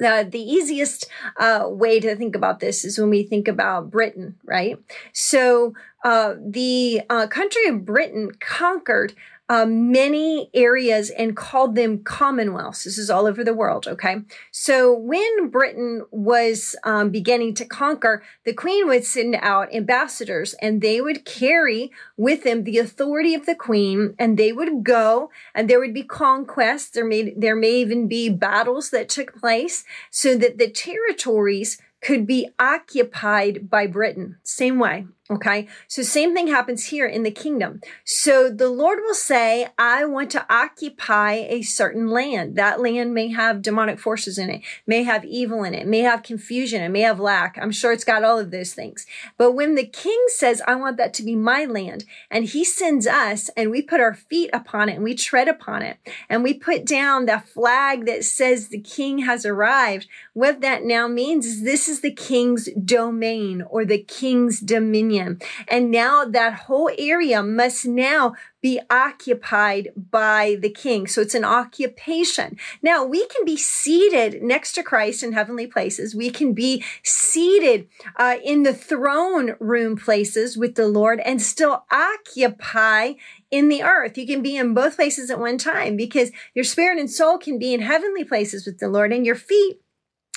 Uh, 0.02 0.24
the 0.24 0.40
easiest 0.40 1.06
uh, 1.38 1.66
way 1.68 2.00
to 2.00 2.16
think 2.16 2.34
about 2.34 2.58
this 2.58 2.84
is 2.84 2.98
when 2.98 3.10
we 3.10 3.22
think 3.22 3.46
about 3.46 3.90
Britain, 3.90 4.34
right? 4.44 4.76
So 5.12 5.74
uh, 6.04 6.34
the 6.44 7.02
uh, 7.08 7.28
country 7.28 7.66
of 7.68 7.84
Britain 7.84 8.32
conquered 8.40 9.14
uh, 9.48 9.66
many 9.66 10.48
areas 10.54 11.10
and 11.10 11.36
called 11.36 11.74
them 11.74 11.98
commonwealths. 11.98 12.84
This 12.84 12.96
is 12.96 13.10
all 13.10 13.26
over 13.26 13.44
the 13.44 13.54
world, 13.54 13.86
okay? 13.86 14.22
So 14.50 14.92
when 14.92 15.48
Britain 15.48 16.02
was 16.10 16.74
um, 16.84 17.10
beginning 17.10 17.54
to 17.54 17.64
conquer, 17.64 18.22
the 18.44 18.54
queen 18.54 18.86
would 18.88 19.04
send 19.04 19.36
out 19.40 19.74
ambassadors 19.74 20.54
and 20.54 20.80
they 20.80 21.00
would 21.00 21.24
carry 21.24 21.92
with 22.16 22.42
them 22.42 22.64
the 22.64 22.78
authority 22.78 23.34
of 23.34 23.44
the 23.44 23.54
queen 23.54 24.14
and 24.18 24.38
they 24.38 24.52
would 24.52 24.82
go 24.82 25.30
and 25.54 25.68
there 25.68 25.80
would 25.80 25.94
be 25.94 26.04
conquests. 26.04 26.90
There 26.90 27.04
may, 27.04 27.34
there 27.36 27.56
may 27.56 27.72
even 27.72 28.08
be 28.08 28.30
battles 28.30 28.90
that 28.90 29.08
took 29.10 29.38
place 29.38 29.84
so 30.10 30.36
that 30.36 30.56
the 30.56 30.70
territories 30.70 31.78
could 32.00 32.26
be 32.26 32.48
occupied 32.58 33.70
by 33.70 33.86
Britain. 33.86 34.36
Same 34.42 34.78
way. 34.78 35.06
Okay. 35.30 35.68
So 35.88 36.02
same 36.02 36.34
thing 36.34 36.48
happens 36.48 36.84
here 36.84 37.06
in 37.06 37.22
the 37.22 37.30
kingdom. 37.30 37.80
So 38.04 38.50
the 38.50 38.68
Lord 38.68 38.98
will 39.02 39.14
say, 39.14 39.68
I 39.78 40.04
want 40.04 40.30
to 40.32 40.44
occupy 40.50 41.46
a 41.48 41.62
certain 41.62 42.10
land. 42.10 42.56
That 42.56 42.78
land 42.78 43.14
may 43.14 43.28
have 43.28 43.62
demonic 43.62 43.98
forces 43.98 44.36
in 44.36 44.50
it, 44.50 44.60
may 44.86 45.02
have 45.02 45.24
evil 45.24 45.64
in 45.64 45.72
it, 45.72 45.86
may 45.86 46.00
have 46.00 46.22
confusion, 46.22 46.82
it 46.82 46.90
may 46.90 47.00
have 47.00 47.20
lack. 47.20 47.56
I'm 47.58 47.72
sure 47.72 47.90
it's 47.90 48.04
got 48.04 48.22
all 48.22 48.38
of 48.38 48.50
those 48.50 48.74
things. 48.74 49.06
But 49.38 49.52
when 49.52 49.76
the 49.76 49.86
king 49.86 50.22
says, 50.26 50.60
I 50.66 50.74
want 50.74 50.98
that 50.98 51.14
to 51.14 51.22
be 51.22 51.36
my 51.36 51.64
land, 51.64 52.04
and 52.30 52.44
he 52.44 52.62
sends 52.62 53.06
us 53.06 53.48
and 53.56 53.70
we 53.70 53.80
put 53.80 54.00
our 54.00 54.12
feet 54.12 54.50
upon 54.52 54.90
it 54.90 54.96
and 54.96 55.04
we 55.04 55.14
tread 55.14 55.48
upon 55.48 55.80
it 55.80 55.96
and 56.28 56.42
we 56.42 56.52
put 56.52 56.84
down 56.84 57.24
the 57.24 57.38
flag 57.38 58.04
that 58.04 58.24
says 58.24 58.68
the 58.68 58.78
king 58.78 59.20
has 59.20 59.46
arrived, 59.46 60.06
what 60.34 60.60
that 60.60 60.84
now 60.84 61.08
means 61.08 61.46
is 61.46 61.62
this 61.62 61.88
is 61.88 62.02
the 62.02 62.12
king's 62.12 62.68
domain 62.72 63.62
or 63.62 63.86
the 63.86 64.02
king's 64.02 64.60
dominion 64.60 65.13
dominion. 65.14 65.40
And 65.68 65.90
now 65.90 66.24
that 66.24 66.54
whole 66.54 66.90
area 66.98 67.42
must 67.42 67.86
now 67.86 68.34
be 68.60 68.80
occupied 68.88 69.90
by 70.10 70.56
the 70.60 70.70
king. 70.70 71.06
So 71.06 71.20
it's 71.20 71.34
an 71.34 71.44
occupation. 71.44 72.56
Now 72.82 73.04
we 73.04 73.26
can 73.26 73.44
be 73.44 73.56
seated 73.56 74.42
next 74.42 74.72
to 74.72 74.82
Christ 74.82 75.22
in 75.22 75.32
heavenly 75.32 75.66
places. 75.66 76.14
We 76.14 76.30
can 76.30 76.54
be 76.54 76.82
seated 77.02 77.88
uh, 78.16 78.36
in 78.42 78.62
the 78.62 78.72
throne 78.72 79.56
room 79.60 79.96
places 79.96 80.56
with 80.56 80.76
the 80.76 80.88
Lord 80.88 81.20
and 81.20 81.42
still 81.42 81.84
occupy 81.92 83.14
in 83.50 83.68
the 83.68 83.82
earth. 83.82 84.16
You 84.16 84.26
can 84.26 84.42
be 84.42 84.56
in 84.56 84.72
both 84.72 84.96
places 84.96 85.30
at 85.30 85.38
one 85.38 85.58
time 85.58 85.96
because 85.96 86.30
your 86.54 86.64
spirit 86.64 86.98
and 86.98 87.10
soul 87.10 87.38
can 87.38 87.58
be 87.58 87.74
in 87.74 87.82
heavenly 87.82 88.24
places 88.24 88.64
with 88.64 88.78
the 88.78 88.88
Lord 88.88 89.12
and 89.12 89.26
your 89.26 89.36
feet 89.36 89.83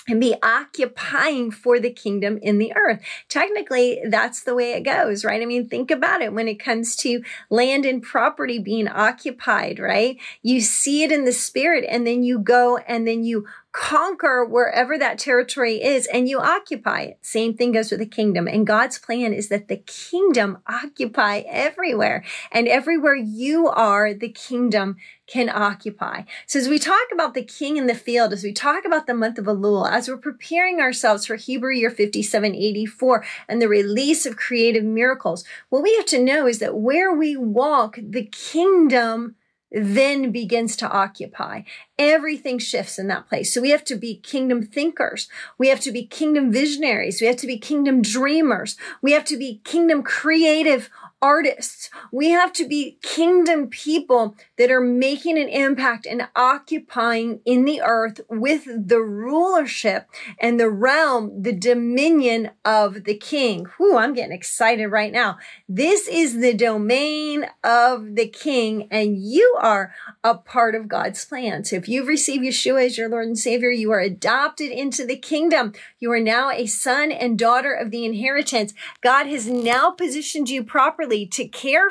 and 0.07 0.21
be 0.21 0.35
occupying 0.41 1.51
for 1.51 1.79
the 1.79 1.91
kingdom 1.91 2.39
in 2.41 2.57
the 2.57 2.73
earth. 2.75 3.01
Technically, 3.29 4.01
that's 4.07 4.43
the 4.43 4.55
way 4.55 4.73
it 4.73 4.81
goes, 4.81 5.25
right? 5.25 5.41
I 5.41 5.45
mean, 5.45 5.67
think 5.67 5.91
about 5.91 6.21
it 6.21 6.33
when 6.33 6.47
it 6.47 6.59
comes 6.59 6.95
to 6.97 7.21
land 7.49 7.85
and 7.85 8.01
property 8.01 8.59
being 8.59 8.87
occupied, 8.87 9.79
right? 9.79 10.17
You 10.41 10.61
see 10.61 11.03
it 11.03 11.11
in 11.11 11.25
the 11.25 11.33
spirit 11.33 11.85
and 11.89 12.07
then 12.07 12.23
you 12.23 12.39
go 12.39 12.77
and 12.77 13.07
then 13.07 13.23
you 13.23 13.45
conquer 13.77 14.43
wherever 14.43 14.98
that 14.98 15.19
territory 15.19 15.75
is 15.84 16.07
and 16.07 16.27
you 16.27 16.39
occupy 16.39 17.01
it. 17.01 17.19
Same 17.22 17.55
thing 17.55 17.72
goes 17.72 17.91
with 17.91 18.00
the 18.00 18.07
kingdom. 18.07 18.48
And 18.48 18.65
God's 18.65 18.98
plan 18.98 19.34
is 19.34 19.50
that 19.50 19.67
the 19.67 19.77
kingdom 19.77 20.57
occupy 20.65 21.43
everywhere 21.48 22.24
and 22.51 22.67
everywhere 22.67 23.13
you 23.13 23.67
are, 23.67 24.15
the 24.15 24.29
kingdom 24.29 24.98
can 25.27 25.48
occupy. 25.48 26.24
So 26.48 26.57
as 26.57 26.67
we 26.67 26.79
talk 26.79 27.07
about 27.13 27.36
the 27.36 27.43
king 27.43 27.77
in 27.77 27.86
the 27.86 27.93
field, 27.93 28.34
as 28.34 28.43
we 28.43 28.51
talk 28.51 28.84
about 28.84 29.05
the 29.05 29.13
month 29.13 29.38
of 29.38 29.46
Elul, 29.46 29.88
as 29.88 30.07
we're 30.07 30.17
preparing 30.17 30.79
ourselves 30.79 31.27
for 31.27 31.36
Hebrew 31.36 31.74
year 31.74 31.91
5784 31.91 33.25
and 33.48 33.62
the 33.62 33.69
release 33.69 34.25
of 34.25 34.38
creative 34.38 34.86
miracles, 34.86 35.43
what 35.69 35.84
we 35.84 35.96
have 35.98 36.05
to 36.07 36.24
know 36.24 36.48
is 36.48 36.57
that 36.60 36.77
where 36.77 37.13
we 37.13 37.38
walk, 37.38 38.00
the 38.01 38.25
kingdom 38.25 39.36
then 39.71 40.31
begins 40.31 40.75
to 40.77 40.89
occupy. 40.89 41.62
Everything 42.00 42.59
shifts 42.59 42.97
in 42.97 43.07
that 43.07 43.27
place. 43.27 43.53
So 43.53 43.62
we 43.62 43.71
have 43.71 43.83
to 43.86 43.95
be 43.95 44.15
kingdom 44.15 44.65
thinkers. 44.65 45.27
We 45.57 45.67
have 45.69 45.79
to 45.81 45.91
be 45.91 46.05
kingdom 46.05 46.51
visionaries. 46.51 47.19
We 47.19 47.27
have 47.27 47.38
to 47.38 47.47
be 47.47 47.57
kingdom 47.57 48.01
dreamers. 48.01 48.77
We 49.01 49.12
have 49.12 49.25
to 49.25 49.38
be 49.38 49.62
kingdom 49.63 50.03
creative 50.03 50.89
artists. 51.21 51.89
We 52.12 52.29
have 52.29 52.53
to 52.53 52.67
be 52.67 53.00
kingdom 53.01 53.67
people 53.67 54.36
that 54.57 54.69
are 54.69 54.81
making 54.81 55.38
an 55.38 55.50
impact 55.50 56.05
and 56.05 56.27
occupying 56.36 57.41
in 57.45 57.65
the 57.65 57.81
earth 57.81 58.21
with 58.29 58.65
the 58.65 59.00
rulership 59.00 60.07
and 60.39 60.59
the 60.59 60.69
realm, 60.69 61.41
the 61.41 61.53
dominion 61.53 62.51
of 62.63 63.05
the 63.05 63.15
king. 63.15 63.65
Whoo, 63.79 63.97
I'm 63.97 64.13
getting 64.13 64.36
excited 64.36 64.88
right 64.88 65.12
now. 65.12 65.38
This 65.67 66.07
is 66.07 66.39
the 66.39 66.53
domain 66.53 67.47
of 67.63 68.15
the 68.15 68.27
king 68.27 68.88
and 68.91 69.17
you 69.17 69.57
are 69.59 69.93
a 70.24 70.36
part 70.36 70.75
of 70.75 70.88
God's 70.88 71.25
plan. 71.25 71.63
So 71.63 71.77
if 71.77 71.89
you've 71.89 72.07
received 72.07 72.43
Yeshua 72.43 72.86
as 72.86 72.97
your 72.97 73.09
Lord 73.09 73.27
and 73.27 73.39
Savior, 73.39 73.71
you 73.71 73.91
are 73.91 74.00
adopted 74.00 74.71
into 74.71 75.05
the 75.05 75.17
kingdom. 75.17 75.74
You 76.00 76.12
are 76.12 76.19
now 76.19 76.51
a 76.51 76.67
son 76.67 77.12
and 77.12 77.39
daughter 77.39 77.74
of 77.74 77.89
the 77.89 78.05
inheritance. 78.05 78.74
God 79.01 79.25
has 79.27 79.47
now 79.47 79.91
positioned 79.91 80.50
you 80.50 80.63
properly 80.63 81.06
to 81.25 81.47
care 81.47 81.89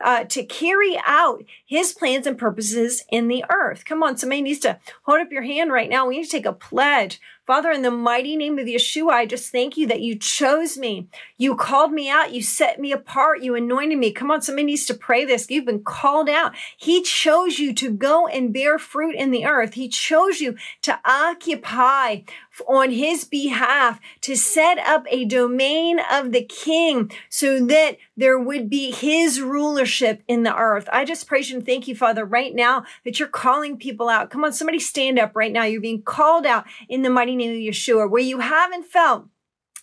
uh, 0.00 0.24
to 0.24 0.44
carry 0.44 1.00
out 1.06 1.44
his 1.64 1.92
plans 1.92 2.26
and 2.26 2.38
purposes 2.38 3.04
in 3.10 3.28
the 3.28 3.44
earth. 3.50 3.84
Come 3.84 4.02
on, 4.02 4.16
somebody 4.16 4.42
needs 4.42 4.60
to 4.60 4.78
hold 5.02 5.20
up 5.20 5.32
your 5.32 5.42
hand 5.42 5.72
right 5.72 5.90
now. 5.90 6.06
We 6.06 6.18
need 6.18 6.24
to 6.24 6.30
take 6.30 6.46
a 6.46 6.52
pledge. 6.52 7.20
Father, 7.50 7.72
in 7.72 7.82
the 7.82 7.90
mighty 7.90 8.36
name 8.36 8.60
of 8.60 8.66
Yeshua, 8.66 9.10
I 9.10 9.26
just 9.26 9.50
thank 9.50 9.76
you 9.76 9.84
that 9.88 10.02
you 10.02 10.14
chose 10.14 10.78
me. 10.78 11.08
You 11.36 11.56
called 11.56 11.90
me 11.90 12.08
out. 12.08 12.32
You 12.32 12.44
set 12.44 12.78
me 12.78 12.92
apart. 12.92 13.42
You 13.42 13.56
anointed 13.56 13.98
me. 13.98 14.12
Come 14.12 14.30
on, 14.30 14.40
somebody 14.40 14.66
needs 14.66 14.86
to 14.86 14.94
pray 14.94 15.24
this. 15.24 15.50
You've 15.50 15.64
been 15.64 15.82
called 15.82 16.28
out. 16.28 16.54
He 16.76 17.02
chose 17.02 17.58
you 17.58 17.74
to 17.74 17.90
go 17.90 18.28
and 18.28 18.52
bear 18.52 18.78
fruit 18.78 19.16
in 19.16 19.32
the 19.32 19.46
earth. 19.46 19.74
He 19.74 19.88
chose 19.88 20.40
you 20.40 20.54
to 20.82 21.00
occupy 21.04 22.20
on 22.68 22.90
his 22.90 23.24
behalf 23.24 23.98
to 24.20 24.36
set 24.36 24.78
up 24.78 25.04
a 25.08 25.24
domain 25.24 25.98
of 26.12 26.30
the 26.30 26.44
king 26.44 27.10
so 27.28 27.66
that 27.66 27.96
there 28.16 28.38
would 28.38 28.70
be 28.70 28.92
his 28.92 29.40
rulership 29.70 30.22
in 30.26 30.42
the 30.42 30.56
earth. 30.56 30.88
I 30.92 31.04
just 31.04 31.28
praise 31.28 31.48
you 31.48 31.58
and 31.58 31.64
thank 31.64 31.86
you, 31.86 31.94
Father, 31.94 32.24
right 32.24 32.54
now 32.54 32.84
that 33.04 33.18
you're 33.18 33.28
calling 33.28 33.76
people 33.76 34.08
out. 34.08 34.28
Come 34.28 34.44
on, 34.44 34.52
somebody 34.52 34.80
stand 34.80 35.18
up 35.18 35.36
right 35.36 35.52
now. 35.52 35.64
You're 35.64 35.80
being 35.80 36.02
called 36.02 36.44
out 36.44 36.64
in 36.88 37.02
the 37.02 37.10
mighty 37.10 37.36
name 37.36 37.52
of 37.52 37.56
Yeshua 37.56 38.10
where 38.10 38.20
you 38.20 38.40
haven't 38.40 38.84
felt 38.84 39.26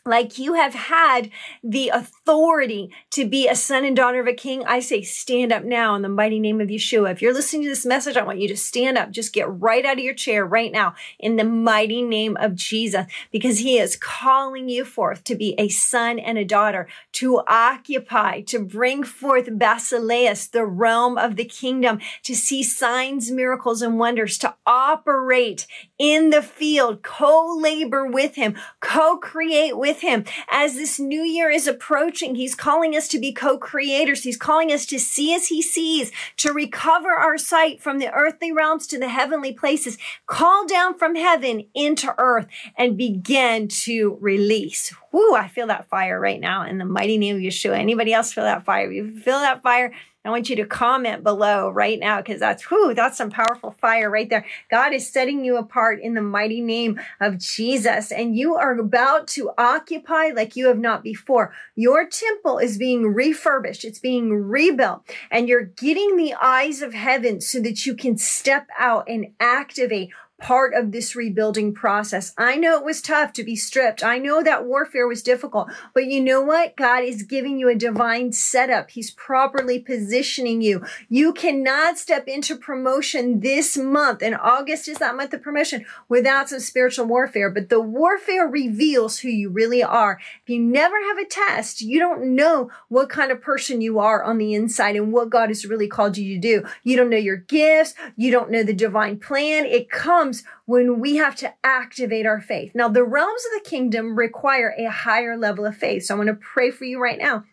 like 0.08 0.38
you 0.38 0.54
have 0.54 0.74
had 0.74 1.30
the 1.64 1.90
authority 1.90 2.90
to 3.12 3.28
be 3.28 3.48
a 3.48 3.56
son 3.56 3.84
and 3.84 3.96
daughter 3.96 4.22
of 4.22 4.28
a 4.28 4.34
king, 4.34 4.64
I 4.66 4.80
say 4.80 5.02
stand 5.02 5.52
up 5.52 5.64
now 5.64 5.96
in 5.96 6.02
the 6.02 6.10
mighty 6.10 6.40
name 6.40 6.62
of 6.62 6.70
Yeshua. 6.70 7.12
If 7.12 7.22
you're 7.22 7.34
listening 7.34 7.64
to 7.64 7.70
this 7.70 7.86
message, 7.86 8.16
I 8.16 8.24
want 8.24 8.40
you 8.40 8.48
to 8.48 8.58
stand 8.58 8.98
up. 8.98 9.12
Just 9.12 9.34
get 9.34 9.50
right 9.60 9.86
out 9.86 9.98
of 9.98 10.04
your 10.04 10.14
chair 10.14 10.46
right 10.46 10.72
now 10.72 10.96
in 11.20 11.36
the 11.36 11.44
mighty 11.44 12.02
name 12.02 12.38
of 12.38 12.56
Jesus 12.56 13.06
because 13.32 13.60
he 13.60 13.78
is 13.78 13.98
calling 13.98 14.70
you 14.70 14.86
forth 14.86 15.24
to 15.26 15.36
be 15.36 15.56
a 15.58 15.68
son 15.70 16.20
and 16.20 16.38
a 16.38 16.46
daughter, 16.46 16.88
to 17.14 17.42
occupy, 17.48 18.42
to 18.42 18.60
bring 18.60 19.04
forth 19.04 19.48
Basileus, 19.48 20.50
the 20.50 20.66
realm 20.66 21.18
of 21.18 21.36
the 21.36 21.46
kingdom, 21.46 22.00
to 22.24 22.36
see 22.36 22.64
signs, 22.64 23.30
miracles, 23.30 23.82
and 23.82 24.00
wonders, 24.00 24.38
to 24.38 24.56
operate 24.66 25.68
in 26.00 26.30
the 26.30 26.42
field, 26.42 27.02
co-labor 27.02 28.06
with 28.06 28.36
him, 28.36 28.56
co-create 28.82 29.78
with 29.78 30.02
him. 30.02 30.24
As 30.50 30.76
this 30.76 31.00
new 31.00 31.22
year 31.22 31.50
is 31.50 31.68
approaching, 31.68 32.36
he's 32.36 32.56
calling 32.56 32.96
us 32.96 33.08
to 33.10 33.20
be 33.20 33.32
co-creators. 33.32 34.24
He's 34.24 34.38
calling 34.38 34.72
us 34.72 34.86
to 34.88 35.00
see 35.00 35.34
as 35.34 35.48
he 35.48 35.62
sees, 35.62 36.12
to 36.38 36.54
recover 36.54 37.10
our 37.10 37.38
sight 37.38 37.82
from 37.82 38.00
the 38.00 38.12
earthly 38.12 38.52
realms 38.52 38.88
to 38.88 39.00
the 39.00 39.10
heavenly 39.10 39.54
places, 39.54 39.98
call 40.26 40.68
down 40.68 40.98
from 40.98 41.16
heaven 41.16 41.66
into 41.74 42.14
earth 42.18 42.48
and 42.78 42.98
begin 42.98 43.68
to 43.68 44.18
release. 44.22 44.94
Whoo, 45.12 45.36
I 45.36 45.48
feel 45.48 45.68
that 45.68 45.90
fire 45.90 46.20
right 46.20 46.40
now 46.40 46.64
in 46.64 46.78
the 46.78 46.86
mighty 46.86 47.18
name 47.18 47.38
of 47.38 47.42
Yeshua. 47.42 47.78
Anybody 47.78 48.14
else 48.14 48.34
feel 48.34 48.44
that 48.44 48.66
fire? 48.66 48.92
You 48.92 49.20
feel 49.20 49.40
that 49.40 49.64
fire, 49.64 49.94
I 50.28 50.30
want 50.32 50.50
you 50.50 50.58
to 50.58 50.66
comment 50.66 51.24
below 51.24 51.70
right 51.70 51.98
now 51.98 52.18
because 52.18 52.42
that's 52.42 52.70
whoo, 52.70 52.94
that's 52.94 53.18
some 53.18 53.30
powerful 53.30 53.76
fire 53.80 54.10
right 54.10 54.30
there. 54.30 54.46
God 54.70 54.92
is 54.92 55.10
setting 55.10 55.46
you 55.46 55.56
apart 55.56 56.02
in 56.02 56.16
the 56.16 56.22
mighty 56.22 56.60
name 56.60 57.00
of 57.22 57.38
Jesus, 57.38 58.12
and 58.12 58.36
you 58.36 58.56
are 58.56 58.78
about 58.78 59.28
to 59.30 59.52
occupy 59.58 60.32
like 60.36 60.58
you 60.58 60.68
have 60.68 60.80
not 60.80 61.02
before. 61.02 61.54
Your 61.76 62.06
temple 62.06 62.58
is 62.58 62.78
being 62.78 63.14
refurbished, 63.14 63.86
it's 63.86 64.00
being 64.00 64.34
rebuilt, 64.34 65.10
and 65.32 65.48
you're 65.48 65.64
getting 65.64 66.18
the 66.18 66.34
eyes 66.34 66.82
of 66.82 66.94
heaven 66.94 67.40
so 67.40 67.62
that 67.62 67.86
you 67.86 67.96
can 67.96 68.18
step 68.18 68.68
out 68.78 69.08
and 69.08 69.28
activate 69.40 70.10
part 70.40 70.74
of 70.74 70.92
this 70.92 71.16
rebuilding 71.16 71.74
process. 71.74 72.34
I 72.38 72.58
know 72.58 72.78
it 72.78 72.86
was 72.86 73.02
tough 73.02 73.34
to 73.34 73.44
be 73.44 73.56
stripped. 73.56 74.04
I 74.04 74.20
know 74.20 74.44
that 74.44 74.66
warfare 74.66 75.08
was 75.08 75.24
difficult, 75.24 75.70
but 75.94 76.06
you 76.06 76.22
know 76.22 76.42
what? 76.42 76.76
God 76.76 77.04
is 77.04 77.24
giving 77.24 77.58
you 77.58 77.70
a 77.70 77.76
divine 77.76 78.32
setup. 78.32 78.92
He's 78.92 79.12
properly 79.12 79.80
positioning 79.80 80.62
you. 80.62 80.86
You 81.10 81.34
cannot 81.34 81.98
step 81.98 82.28
into 82.28 82.56
promotion 82.56 83.40
this 83.40 83.78
month, 83.78 84.22
and 84.22 84.36
August 84.36 84.88
is 84.88 85.00
that 85.00 85.16
month 85.16 85.34
of 85.34 85.42
promotion, 85.42 85.86
without 86.08 86.50
some 86.50 86.60
spiritual 86.60 87.06
warfare. 87.06 87.50
But 87.50 87.70
the 87.70 87.82
warfare 87.82 88.48
reveals 88.48 89.20
who 89.20 89.30
you 89.30 89.50
really 89.50 89.82
are. 89.82 90.20
If 90.44 90.50
you 90.50 90.60
never 90.60 90.96
have 91.10 91.18
a 91.18 91.26
test, 91.26 91.82
you 91.82 92.00
don't 92.00 92.36
know 92.36 92.70
what 92.90 93.10
kind 93.10 93.32
of 93.32 93.42
person 93.42 93.82
you 93.82 94.00
are 94.00 94.24
on 94.24 94.38
the 94.38 94.54
inside 94.54 94.96
and 94.96 95.12
what 95.12 95.30
God 95.30 95.50
has 95.50 95.66
really 95.66 95.88
called 95.88 96.18
you 96.18 96.36
to 96.36 96.40
do. 96.40 96.64
You 96.84 96.96
don't 96.96 97.10
know 97.10 97.18
your 97.18 97.38
gifts. 97.38 97.96
You 98.16 98.32
don't 98.32 98.52
know 98.52 98.64
the 98.64 98.74
divine 98.74 99.20
plan. 99.20 99.66
It 99.66 99.90
comes 99.90 100.27
when 100.66 101.00
we 101.00 101.18
have 101.18 101.36
to 101.38 101.54
activate 101.64 102.26
our 102.26 102.42
faith. 102.42 102.74
Now, 102.74 102.90
the 102.90 103.04
realms 103.04 103.44
of 103.46 103.64
the 103.64 103.70
kingdom 103.70 104.18
require 104.18 104.74
a 104.78 104.86
higher 104.86 105.38
level 105.38 105.66
of 105.66 105.78
faith. 105.78 106.06
So 106.06 106.14
I'm 106.14 106.18
going 106.18 106.28
to 106.28 106.34
pray 106.34 106.72
for 106.72 106.86
you 106.86 107.02
right 107.02 107.20
now 107.20 107.44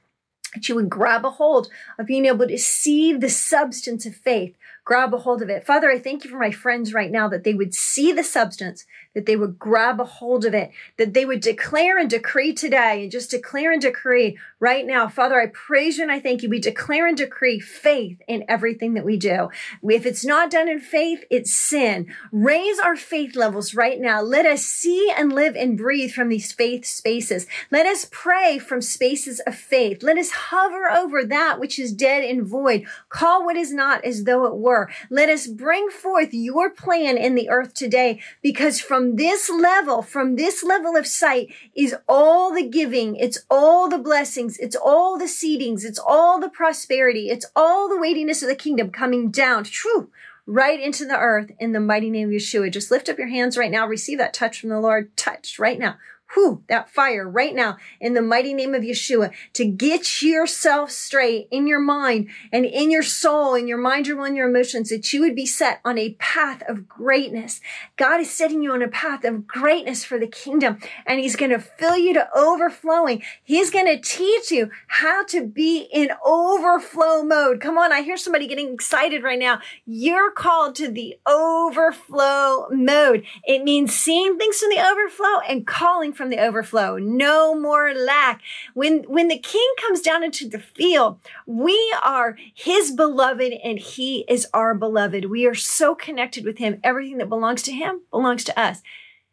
that 0.55 0.69
you 0.69 0.75
would 0.77 0.89
grab 0.89 1.25
a 1.25 1.31
hold 1.31 1.69
of 1.99 2.07
being 2.07 2.27
able 2.27 2.47
to 2.47 2.59
see 2.59 3.13
the 3.13 3.29
substance 3.29 4.07
of 4.07 4.15
faith 4.15 4.55
grab 4.85 5.15
a 5.15 5.19
hold 5.19 5.43
of 5.43 5.49
it. 5.49 5.67
Father, 5.67 5.91
I 5.91 5.99
thank 5.99 6.25
you 6.25 6.31
for 6.31 6.39
my 6.39 6.51
friends 6.51 6.95
right 6.95 7.11
now 7.11 7.29
that 7.29 7.45
they 7.45 7.55
would 7.55 7.75
see 7.75 8.13
the 8.13 8.23
substance, 8.23 8.85
that 9.15 9.27
they 9.27 9.37
would 9.37 9.59
grab 9.59 10.01
a 10.01 10.05
hold 10.05 10.45
of 10.45 10.55
it, 10.55 10.71
that 10.99 11.15
they 11.15 11.25
would 11.25 11.41
declare 11.41 11.99
and 11.99 12.11
decree 12.11 12.53
today 12.53 13.03
and 13.03 13.13
just 13.13 13.31
declare 13.31 13.73
and 13.73 13.81
decree 13.81 14.39
right 14.61 14.87
now. 14.87 15.09
Father, 15.09 15.41
I 15.41 15.47
praise 15.47 15.97
you 15.97 16.03
and 16.03 16.13
I 16.13 16.21
thank 16.21 16.43
you. 16.43 16.49
We 16.49 16.61
declare 16.61 17.07
and 17.07 17.17
decree 17.17 17.61
faith 17.61 18.21
in 18.27 18.45
everything 18.49 18.95
that 18.95 19.05
we 19.05 19.17
do. 19.17 19.49
If 19.83 20.07
it's 20.07 20.25
not 20.25 20.51
done 20.51 20.69
in 20.69 20.81
faith, 20.81 21.25
it's 21.31 21.55
sin. 21.55 22.13
Raise 22.33 22.79
our 22.79 22.97
faith 22.97 23.37
levels 23.37 23.75
right 23.75 24.01
now. 24.01 24.21
Let 24.21 24.47
us 24.47 24.65
see 24.65 25.13
and 25.17 25.33
live 25.33 25.55
and 25.55 25.79
breathe 25.79 26.13
from 26.13 26.29
these 26.29 26.53
faith 26.53 26.85
spaces. 26.85 27.47
Let 27.71 27.87
us 27.87 28.07
pray 28.11 28.59
from 28.59 28.81
spaces 28.81 29.41
of 29.41 29.55
faith. 29.55 30.03
Let 30.03 30.19
us 30.19 30.31
hover 30.31 30.91
over 30.91 31.25
that 31.25 31.61
which 31.61 31.79
is 31.79 31.93
dead 31.93 32.25
and 32.25 32.47
void. 32.47 32.85
Call 33.09 33.45
what 33.45 33.57
is 33.57 33.73
not 33.73 34.05
as 34.05 34.25
though 34.25 34.47
it 34.47 34.57
were. 34.57 34.91
Let 35.11 35.29
us 35.29 35.47
bring 35.47 35.89
forth 35.91 36.31
your 36.33 36.71
plan 36.71 37.17
in 37.17 37.35
the 37.35 37.49
earth 37.49 37.75
today 37.75 38.21
because 38.43 38.81
from 38.81 39.04
this 39.17 39.49
level, 39.51 40.03
from 40.03 40.37
this 40.37 40.65
level 40.65 40.97
of 40.97 41.07
sight 41.07 41.53
is 41.75 41.95
all 42.09 42.53
the 42.53 42.67
giving. 42.67 43.17
It's 43.17 43.45
all 43.51 43.89
the 43.89 43.99
blessings. 43.99 44.59
It's 44.59 44.77
all 44.77 45.19
the 45.19 45.27
seedings. 45.27 45.85
It's 45.85 45.99
all 45.99 46.41
the 46.41 46.49
prosperity. 46.49 47.29
It's 47.29 47.47
all 47.55 47.89
the 47.89 47.99
weightiness 47.99 48.43
of 48.43 48.49
the 48.49 48.55
kingdom 48.57 48.91
coming 48.91 49.31
down. 49.31 49.65
True 49.65 50.11
right 50.47 50.81
into 50.81 51.07
the 51.07 51.19
earth 51.19 51.51
in 51.59 51.73
the 51.73 51.81
mighty 51.81 52.11
name 52.11 52.29
of 52.29 52.35
Yeshua. 52.35 52.71
Just 52.71 52.91
lift 52.91 53.09
up 53.09 53.19
your 53.19 53.29
hands 53.29 53.57
right 53.57 53.71
now. 53.71 53.87
Receive 53.87 54.19
that 54.19 54.35
touch 54.35 54.61
from 54.61 54.69
the 54.69 54.81
Lord. 54.81 55.17
Touch 55.17 55.59
right 55.59 55.79
now 55.79 55.97
whew, 56.35 56.63
that 56.69 56.91
fire 56.91 57.29
right 57.29 57.55
now 57.55 57.79
in 58.01 58.15
the 58.15 58.23
mighty 58.23 58.53
name 58.53 58.75
of 58.75 58.83
Yeshua 58.83 59.33
to 59.55 59.65
get 59.65 60.23
yourself 60.23 60.91
straight 60.91 61.49
in 61.51 61.67
your 61.67 61.81
mind 61.81 62.29
and 62.53 62.65
in 62.65 62.91
your 62.91 63.03
soul, 63.03 63.55
in 63.55 63.67
your 63.67 63.79
mind, 63.79 64.07
your 64.07 64.17
will, 64.17 64.25
and 64.25 64.37
your 64.37 64.49
emotions, 64.49 64.91
that 64.91 65.13
you 65.13 65.21
would 65.21 65.35
be 65.35 65.47
set 65.47 65.81
on 65.85 65.99
a 65.99 66.15
path 66.15 66.63
of 66.69 66.89
greatness. 66.89 67.61
God 67.97 68.21
is 68.21 68.31
setting 68.31 68.63
you 68.63 68.73
on 68.73 68.83
a 68.83 68.89
path 68.89 69.25
of 69.25 69.47
greatness 69.47 70.05
for 70.05 70.19
the 70.19 70.27
kingdom, 70.27 70.79
and 71.07 71.21
He's 71.21 71.37
going 71.37 71.51
to 71.51 71.59
fill 71.59 71.97
you 71.97 72.13
to 72.15 72.29
overflowing. 72.37 73.23
He's 73.43 73.71
going 73.71 73.87
to 73.87 74.01
teach 74.01 74.51
you 74.51 74.71
how 74.89 75.25
to 75.27 75.47
be 75.47 75.89
in 75.93 76.11
overflow 76.25 77.23
mode. 77.23 77.61
Come 77.61 77.79
on, 77.79 77.93
I 77.93 78.03
hear 78.03 78.17
somebody 78.17 78.47
getting 78.47 78.73
excited 78.73 79.23
right 79.23 79.39
now. 79.39 79.61
You're 79.87 80.31
called 80.31 80.75
to 80.77 80.91
the 80.91 81.17
overflow 81.27 82.69
mode. 82.71 83.25
It 83.45 83.63
means 83.63 83.95
seeing 83.95 84.37
things 84.37 84.59
from 84.59 84.71
the 84.71 84.85
overflow 84.85 85.41
and 85.49 85.67
calling 85.67 86.13
from 86.13 86.24
the 86.31 86.39
overflow. 86.39 86.97
No 86.99 87.55
more 87.55 87.95
lack. 87.95 88.43
When, 88.75 89.03
when 89.05 89.29
the 89.29 89.39
king 89.39 89.67
comes 89.81 90.01
down 90.01 90.23
into 90.23 90.49
the 90.49 90.59
field, 90.59 91.19
we 91.47 91.95
are 92.03 92.37
his 92.55 92.93
beloved 92.93 93.53
and 93.63 93.79
he 93.79 94.25
is 94.29 94.47
our 94.53 94.75
beloved. 94.75 95.27
We 95.27 95.47
are 95.47 95.55
so 95.55 95.95
connected 95.95 96.45
with 96.45 96.59
him. 96.59 96.81
Everything 96.83 97.19
that 97.19 97.29
belongs 97.29 97.63
to 97.63 97.73
him 97.73 98.03
belongs 98.11 98.45
to 98.45 98.59
us. 98.59 98.83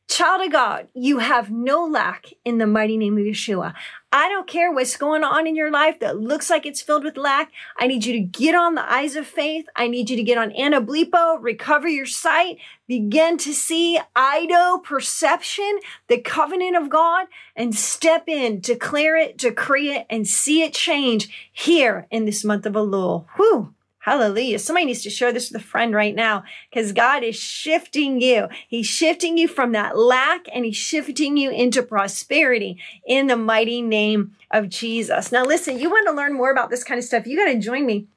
Child 0.08 0.46
of 0.46 0.51
God, 0.51 0.88
you 0.93 1.20
have 1.20 1.50
no 1.50 1.86
lack 1.86 2.34
in 2.43 2.58
the 2.58 2.67
mighty 2.67 2.98
name 2.98 3.17
of 3.17 3.24
Yeshua. 3.24 3.74
I 4.12 4.27
don't 4.27 4.46
care 4.46 4.70
what's 4.70 4.98
going 4.98 5.24
on 5.24 5.48
in 5.48 5.55
your 5.55 5.72
life 5.72 6.00
that 6.01 6.20
looks 6.20 6.50
like 6.50 6.65
it's 6.65 6.81
filled 6.81 7.05
with 7.05 7.15
lack. 7.15 7.50
I 7.77 7.88
need 7.88 8.05
you 8.05 8.12
to 8.13 8.20
get 8.20 8.53
on 8.53 8.75
the 8.75 8.91
eyes 8.91 9.15
of 9.15 9.25
faith. 9.25 9.67
I 9.74 9.88
need 9.88 10.10
you 10.10 10.17
to 10.17 10.24
get 10.24 10.38
on 10.38 10.51
Anablepo, 10.51 11.38
recover 11.39 11.88
your 11.88 12.05
sight, 12.05 12.58
begin 12.88 13.38
to 13.38 13.53
see 13.53 14.01
Ido 14.17 14.79
perception, 14.79 15.79
the 16.10 16.20
covenant 16.20 16.75
of 16.75 16.89
God, 16.89 17.27
and 17.55 17.74
step 17.74 18.27
in, 18.27 18.60
declare 18.60 19.15
it, 19.15 19.38
decree 19.38 19.96
it, 19.96 20.08
and 20.10 20.27
see 20.27 20.62
it 20.62 20.74
change 20.74 21.50
here 21.53 22.05
in 22.12 22.25
this 22.25 22.43
month 22.43 22.65
of 22.65 22.74
Elul. 22.74 23.27
Whew. 23.38 23.74
Hallelujah. 24.03 24.58
Somebody 24.58 24.88
needs 24.88 25.03
to 25.03 25.12
share 25.12 25.31
this 25.31 25.51
with 25.51 25.62
a 25.62 25.63
friend 25.63 25.93
right 25.93 26.15
now 26.15 26.43
because 26.70 26.91
God 26.91 27.24
is 27.24 27.36
shifting 27.36 28.20
you. 28.20 28.48
He's 28.67 28.88
shifting 28.88 29.38
you 29.38 29.48
from 29.48 29.74
that 29.74 29.96
lack 29.96 30.48
and 30.51 30.65
he's 30.65 30.75
shifting 30.75 31.38
you 31.38 31.51
into 31.51 31.84
prosperity 31.84 32.79
in 33.05 33.28
the 33.28 33.38
mighty 33.38 33.80
name 33.80 34.36
of 34.49 34.69
Jesus. 34.69 35.32
Now, 35.32 35.43
listen, 35.43 35.78
you 35.78 35.91
want 35.91 36.08
to 36.08 36.15
learn 36.15 36.34
more 36.34 36.52
about 36.52 36.71
this 36.71 36.84
kind 36.84 36.97
of 36.97 37.04
stuff. 37.04 37.28
You 37.28 37.38
got 37.38 37.52
to 37.52 37.60
join 37.60 37.86
me 37.86 38.08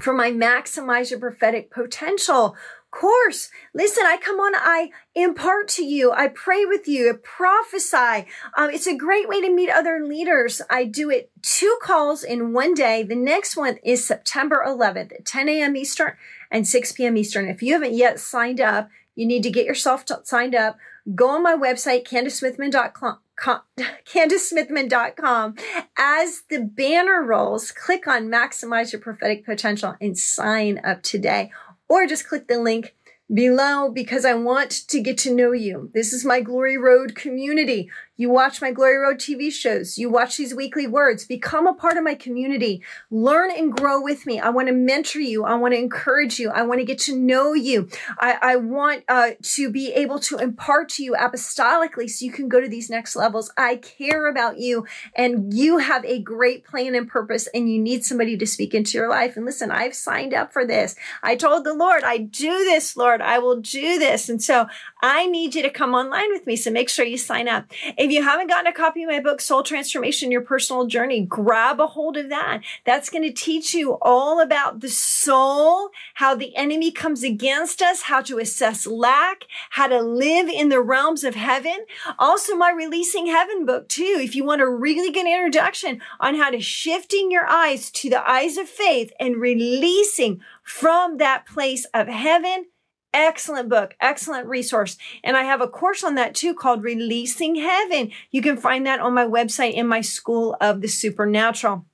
for 0.00 0.14
my 0.14 0.30
Maximize 0.30 1.10
Your 1.10 1.20
Prophetic 1.20 1.70
Potential 1.70 2.56
course. 2.90 3.50
Listen, 3.74 4.04
I 4.06 4.16
come 4.16 4.40
on, 4.40 4.54
I 4.54 4.90
impart 5.14 5.68
to 5.68 5.84
you, 5.84 6.12
I 6.12 6.28
pray 6.28 6.64
with 6.64 6.88
you, 6.88 7.10
I 7.10 7.16
prophesy. 7.22 8.28
Um, 8.56 8.70
it's 8.70 8.86
a 8.86 8.96
great 8.96 9.28
way 9.28 9.40
to 9.40 9.52
meet 9.52 9.70
other 9.70 10.04
leaders. 10.04 10.62
I 10.70 10.84
do 10.84 11.10
it 11.10 11.30
two 11.42 11.78
calls 11.82 12.22
in 12.24 12.52
one 12.52 12.74
day. 12.74 13.02
The 13.02 13.14
next 13.14 13.56
one 13.56 13.78
is 13.84 14.06
September 14.06 14.62
11th 14.66 15.12
at 15.12 15.24
10 15.24 15.48
a.m. 15.48 15.76
Eastern 15.76 16.12
and 16.50 16.66
6 16.66 16.92
p.m. 16.92 17.16
Eastern. 17.16 17.48
If 17.48 17.62
you 17.62 17.74
haven't 17.74 17.94
yet 17.94 18.20
signed 18.20 18.60
up, 18.60 18.88
you 19.14 19.26
need 19.26 19.42
to 19.42 19.50
get 19.50 19.66
yourself 19.66 20.04
t- 20.04 20.14
signed 20.24 20.54
up. 20.54 20.78
Go 21.14 21.30
on 21.30 21.42
my 21.42 21.56
website, 21.56 22.06
CandiceSmithyman.com. 22.06 23.18
CandiceSmithyman.com. 24.06 25.54
As 25.98 26.42
the 26.50 26.60
banner 26.60 27.22
rolls, 27.22 27.70
click 27.72 28.06
on 28.06 28.28
Maximize 28.28 28.92
Your 28.92 29.00
Prophetic 29.00 29.44
Potential 29.44 29.96
and 30.00 30.18
sign 30.18 30.80
up 30.84 31.02
today 31.02 31.50
or 31.88 32.06
just 32.06 32.28
click 32.28 32.48
the 32.48 32.58
link 32.58 32.94
below 33.32 33.90
because 33.90 34.24
I 34.24 34.34
want 34.34 34.70
to 34.88 35.00
get 35.00 35.18
to 35.18 35.34
know 35.34 35.52
you. 35.52 35.90
This 35.94 36.12
is 36.12 36.24
my 36.24 36.40
Glory 36.40 36.78
Road 36.78 37.14
community. 37.14 37.90
You 38.18 38.30
watch 38.30 38.60
my 38.60 38.72
Glory 38.72 38.96
Road 38.96 39.18
TV 39.18 39.52
shows. 39.52 39.96
You 39.96 40.10
watch 40.10 40.36
these 40.36 40.52
weekly 40.52 40.88
words. 40.88 41.24
Become 41.24 41.68
a 41.68 41.72
part 41.72 41.96
of 41.96 42.02
my 42.02 42.16
community. 42.16 42.82
Learn 43.12 43.52
and 43.52 43.72
grow 43.72 44.02
with 44.02 44.26
me. 44.26 44.40
I 44.40 44.48
want 44.48 44.66
to 44.66 44.74
mentor 44.74 45.20
you. 45.20 45.44
I 45.44 45.54
want 45.54 45.72
to 45.72 45.78
encourage 45.78 46.40
you. 46.40 46.50
I 46.50 46.62
want 46.62 46.80
to 46.80 46.84
get 46.84 46.98
to 47.02 47.16
know 47.16 47.54
you. 47.54 47.88
I, 48.18 48.36
I 48.42 48.56
want 48.56 49.04
uh, 49.06 49.30
to 49.40 49.70
be 49.70 49.92
able 49.92 50.18
to 50.18 50.36
impart 50.38 50.88
to 50.90 51.04
you 51.04 51.14
apostolically 51.14 52.10
so 52.10 52.24
you 52.24 52.32
can 52.32 52.48
go 52.48 52.60
to 52.60 52.68
these 52.68 52.90
next 52.90 53.14
levels. 53.14 53.52
I 53.56 53.76
care 53.76 54.26
about 54.26 54.58
you 54.58 54.84
and 55.14 55.54
you 55.54 55.78
have 55.78 56.04
a 56.04 56.18
great 56.18 56.64
plan 56.64 56.96
and 56.96 57.06
purpose 57.06 57.46
and 57.54 57.72
you 57.72 57.80
need 57.80 58.04
somebody 58.04 58.36
to 58.36 58.46
speak 58.48 58.74
into 58.74 58.98
your 58.98 59.08
life. 59.08 59.36
And 59.36 59.46
listen, 59.46 59.70
I've 59.70 59.94
signed 59.94 60.34
up 60.34 60.52
for 60.52 60.66
this. 60.66 60.96
I 61.22 61.36
told 61.36 61.62
the 61.62 61.72
Lord, 61.72 62.02
I 62.02 62.18
do 62.18 62.64
this, 62.64 62.96
Lord. 62.96 63.20
I 63.20 63.38
will 63.38 63.60
do 63.60 64.00
this. 64.00 64.28
And 64.28 64.42
so 64.42 64.66
I 65.00 65.28
need 65.28 65.54
you 65.54 65.62
to 65.62 65.70
come 65.70 65.94
online 65.94 66.30
with 66.30 66.48
me. 66.48 66.56
So 66.56 66.72
make 66.72 66.88
sure 66.88 67.04
you 67.04 67.16
sign 67.16 67.46
up. 67.46 67.66
If 68.08 68.14
you 68.14 68.22
haven't 68.22 68.46
gotten 68.46 68.66
a 68.66 68.72
copy 68.72 69.02
of 69.02 69.10
my 69.10 69.20
book, 69.20 69.38
Soul 69.38 69.62
Transformation, 69.62 70.32
Your 70.32 70.40
Personal 70.40 70.86
Journey, 70.86 71.26
grab 71.26 71.78
a 71.78 71.86
hold 71.86 72.16
of 72.16 72.30
that. 72.30 72.62
That's 72.86 73.10
going 73.10 73.22
to 73.24 73.30
teach 73.30 73.74
you 73.74 73.98
all 74.00 74.40
about 74.40 74.80
the 74.80 74.88
soul, 74.88 75.90
how 76.14 76.34
the 76.34 76.56
enemy 76.56 76.90
comes 76.90 77.22
against 77.22 77.82
us, 77.82 78.02
how 78.02 78.22
to 78.22 78.38
assess 78.38 78.86
lack, 78.86 79.44
how 79.70 79.88
to 79.88 80.00
live 80.00 80.48
in 80.48 80.70
the 80.70 80.80
realms 80.80 81.22
of 81.22 81.34
heaven. 81.34 81.84
Also, 82.18 82.54
my 82.54 82.70
Releasing 82.70 83.26
Heaven 83.26 83.66
book, 83.66 83.90
too, 83.90 84.16
if 84.18 84.34
you 84.34 84.42
want 84.42 84.62
a 84.62 84.70
really 84.70 85.12
good 85.12 85.26
introduction 85.26 86.00
on 86.18 86.36
how 86.36 86.48
to 86.48 86.60
shifting 86.62 87.30
your 87.30 87.46
eyes 87.46 87.90
to 87.90 88.08
the 88.08 88.26
eyes 88.26 88.56
of 88.56 88.70
faith 88.70 89.12
and 89.20 89.36
releasing 89.36 90.40
from 90.62 91.18
that 91.18 91.44
place 91.44 91.84
of 91.92 92.08
heaven 92.08 92.68
Excellent 93.18 93.68
book, 93.68 93.96
excellent 94.00 94.46
resource. 94.46 94.96
And 95.24 95.36
I 95.36 95.42
have 95.42 95.60
a 95.60 95.66
course 95.66 96.04
on 96.04 96.14
that 96.14 96.36
too 96.36 96.54
called 96.54 96.84
Releasing 96.84 97.56
Heaven. 97.56 98.12
You 98.30 98.40
can 98.40 98.56
find 98.56 98.86
that 98.86 99.00
on 99.00 99.12
my 99.12 99.26
website 99.26 99.74
in 99.74 99.88
my 99.88 100.02
School 100.02 100.56
of 100.60 100.82
the 100.82 100.86
Supernatural. 100.86 101.84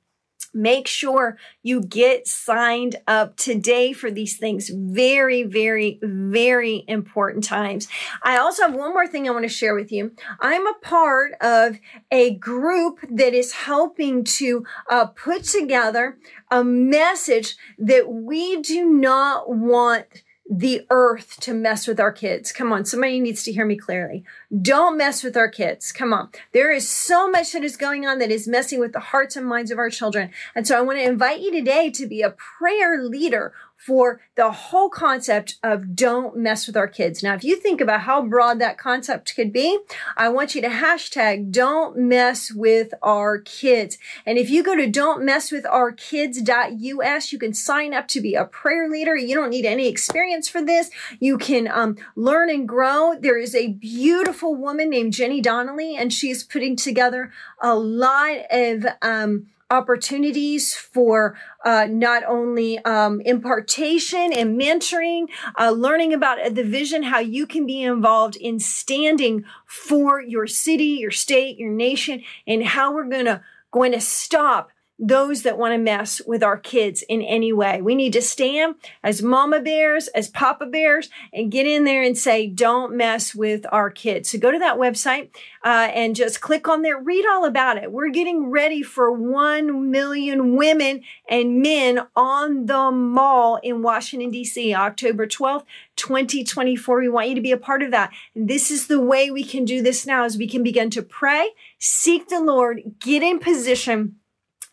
Make 0.52 0.86
sure 0.86 1.38
you 1.62 1.80
get 1.80 2.28
signed 2.28 2.96
up 3.08 3.36
today 3.36 3.94
for 3.94 4.10
these 4.10 4.36
things. 4.36 4.68
Very, 4.68 5.44
very, 5.44 5.98
very 6.02 6.84
important 6.88 7.42
times. 7.42 7.88
I 8.22 8.36
also 8.36 8.64
have 8.64 8.74
one 8.74 8.92
more 8.92 9.06
thing 9.06 9.26
I 9.26 9.32
want 9.32 9.44
to 9.44 9.48
share 9.48 9.74
with 9.74 9.90
you. 9.90 10.12
I'm 10.40 10.66
a 10.66 10.78
part 10.82 11.32
of 11.40 11.78
a 12.10 12.34
group 12.34 13.00
that 13.10 13.32
is 13.32 13.52
helping 13.52 14.24
to 14.24 14.66
uh, 14.90 15.06
put 15.06 15.44
together 15.44 16.18
a 16.50 16.62
message 16.62 17.56
that 17.78 18.10
we 18.10 18.60
do 18.60 18.84
not 18.84 19.48
want 19.48 20.22
the 20.48 20.86
earth 20.90 21.38
to 21.40 21.54
mess 21.54 21.86
with 21.86 21.98
our 21.98 22.12
kids. 22.12 22.52
Come 22.52 22.72
on, 22.72 22.84
somebody 22.84 23.18
needs 23.18 23.42
to 23.44 23.52
hear 23.52 23.64
me 23.64 23.76
clearly. 23.76 24.24
Don't 24.60 24.98
mess 24.98 25.22
with 25.22 25.36
our 25.36 25.48
kids. 25.48 25.90
Come 25.90 26.12
on. 26.12 26.28
There 26.52 26.70
is 26.70 26.88
so 26.88 27.30
much 27.30 27.52
that 27.52 27.64
is 27.64 27.76
going 27.76 28.06
on 28.06 28.18
that 28.18 28.30
is 28.30 28.46
messing 28.46 28.78
with 28.78 28.92
the 28.92 29.00
hearts 29.00 29.36
and 29.36 29.46
minds 29.46 29.70
of 29.70 29.78
our 29.78 29.88
children. 29.88 30.30
And 30.54 30.66
so 30.66 30.78
I 30.78 30.82
want 30.82 30.98
to 30.98 31.04
invite 31.04 31.40
you 31.40 31.50
today 31.50 31.90
to 31.90 32.06
be 32.06 32.20
a 32.20 32.30
prayer 32.30 33.02
leader 33.02 33.54
for 33.76 34.20
the 34.34 34.50
whole 34.50 34.88
concept 34.88 35.56
of 35.62 35.94
don't 35.94 36.36
mess 36.36 36.66
with 36.66 36.76
our 36.76 36.88
kids. 36.88 37.22
Now, 37.22 37.34
if 37.34 37.44
you 37.44 37.56
think 37.56 37.80
about 37.80 38.02
how 38.02 38.22
broad 38.22 38.58
that 38.58 38.78
concept 38.78 39.34
could 39.36 39.52
be, 39.52 39.78
I 40.16 40.30
want 40.30 40.54
you 40.54 40.62
to 40.62 40.68
hashtag 40.68 41.50
don't 41.50 41.98
mess 41.98 42.50
with 42.50 42.94
our 43.02 43.38
kids. 43.38 43.98
And 44.24 44.38
if 44.38 44.48
you 44.48 44.62
go 44.62 44.74
to 44.74 44.86
don't 44.86 45.24
mess 45.24 45.52
with 45.52 45.66
our 45.66 45.92
kids.us, 45.92 47.32
you 47.32 47.38
can 47.38 47.52
sign 47.52 47.92
up 47.92 48.08
to 48.08 48.20
be 48.20 48.34
a 48.34 48.44
prayer 48.44 48.88
leader. 48.88 49.16
You 49.16 49.34
don't 49.34 49.50
need 49.50 49.66
any 49.66 49.86
experience 49.86 50.48
for 50.48 50.64
this. 50.64 50.90
You 51.20 51.36
can 51.36 51.68
um, 51.68 51.96
learn 52.16 52.48
and 52.48 52.66
grow. 52.66 53.14
There 53.18 53.38
is 53.38 53.54
a 53.54 53.68
beautiful 53.68 54.54
woman 54.54 54.88
named 54.88 55.12
Jenny 55.12 55.40
Donnelly, 55.40 55.96
and 55.96 56.12
she's 56.12 56.42
putting 56.42 56.76
together 56.76 57.32
a 57.60 57.74
lot 57.74 58.38
of 58.50 58.86
um, 59.02 59.48
opportunities 59.70 60.74
for 60.74 61.36
uh, 61.64 61.86
not 61.90 62.22
only 62.24 62.78
um, 62.80 63.20
impartation 63.22 64.32
and 64.32 64.60
mentoring, 64.60 65.26
uh, 65.58 65.70
learning 65.70 66.12
about 66.12 66.38
the 66.54 66.64
vision, 66.64 67.02
how 67.02 67.18
you 67.18 67.46
can 67.46 67.66
be 67.66 67.82
involved 67.82 68.36
in 68.36 68.58
standing 68.58 69.44
for 69.66 70.20
your 70.20 70.46
city, 70.46 70.98
your 71.00 71.10
state, 71.10 71.58
your 71.58 71.72
nation, 71.72 72.22
and 72.46 72.64
how 72.64 72.92
we're 72.92 73.08
gonna 73.08 73.42
going 73.74 73.90
to 73.90 74.00
stop 74.00 74.70
those 74.98 75.42
that 75.42 75.58
want 75.58 75.72
to 75.72 75.78
mess 75.78 76.20
with 76.24 76.42
our 76.42 76.56
kids 76.56 77.02
in 77.08 77.20
any 77.20 77.52
way. 77.52 77.82
We 77.82 77.96
need 77.96 78.12
to 78.12 78.22
stand 78.22 78.76
as 79.02 79.22
mama 79.22 79.60
bears, 79.60 80.06
as 80.08 80.28
papa 80.28 80.66
bears, 80.66 81.10
and 81.32 81.50
get 81.50 81.66
in 81.66 81.84
there 81.84 82.02
and 82.02 82.16
say, 82.16 82.46
don't 82.46 82.96
mess 82.96 83.34
with 83.34 83.66
our 83.72 83.90
kids. 83.90 84.30
So 84.30 84.38
go 84.38 84.52
to 84.52 84.58
that 84.60 84.78
website 84.78 85.30
uh, 85.64 85.90
and 85.92 86.14
just 86.14 86.40
click 86.40 86.68
on 86.68 86.82
there, 86.82 86.98
read 86.98 87.26
all 87.26 87.44
about 87.44 87.76
it. 87.76 87.90
We're 87.90 88.10
getting 88.10 88.50
ready 88.50 88.82
for 88.82 89.10
1 89.10 89.90
million 89.90 90.56
women 90.56 91.02
and 91.28 91.60
men 91.60 92.06
on 92.14 92.66
the 92.66 92.92
mall 92.92 93.58
in 93.62 93.82
Washington, 93.82 94.30
D.C., 94.30 94.74
October 94.74 95.26
12th. 95.26 95.64
2024. 95.96 97.00
We 97.00 97.08
want 97.08 97.28
you 97.28 97.34
to 97.36 97.40
be 97.40 97.52
a 97.52 97.56
part 97.56 97.80
of 97.82 97.92
that. 97.92 98.12
And 98.34 98.48
this 98.48 98.70
is 98.70 98.88
the 98.88 99.00
way 99.00 99.30
we 99.30 99.44
can 99.44 99.64
do 99.64 99.80
this 99.80 100.04
now 100.04 100.24
is 100.24 100.36
we 100.36 100.48
can 100.48 100.64
begin 100.64 100.90
to 100.90 101.02
pray, 101.02 101.50
seek 101.78 102.28
the 102.28 102.40
Lord, 102.40 102.82
get 102.98 103.22
in 103.22 103.38
position 103.38 104.16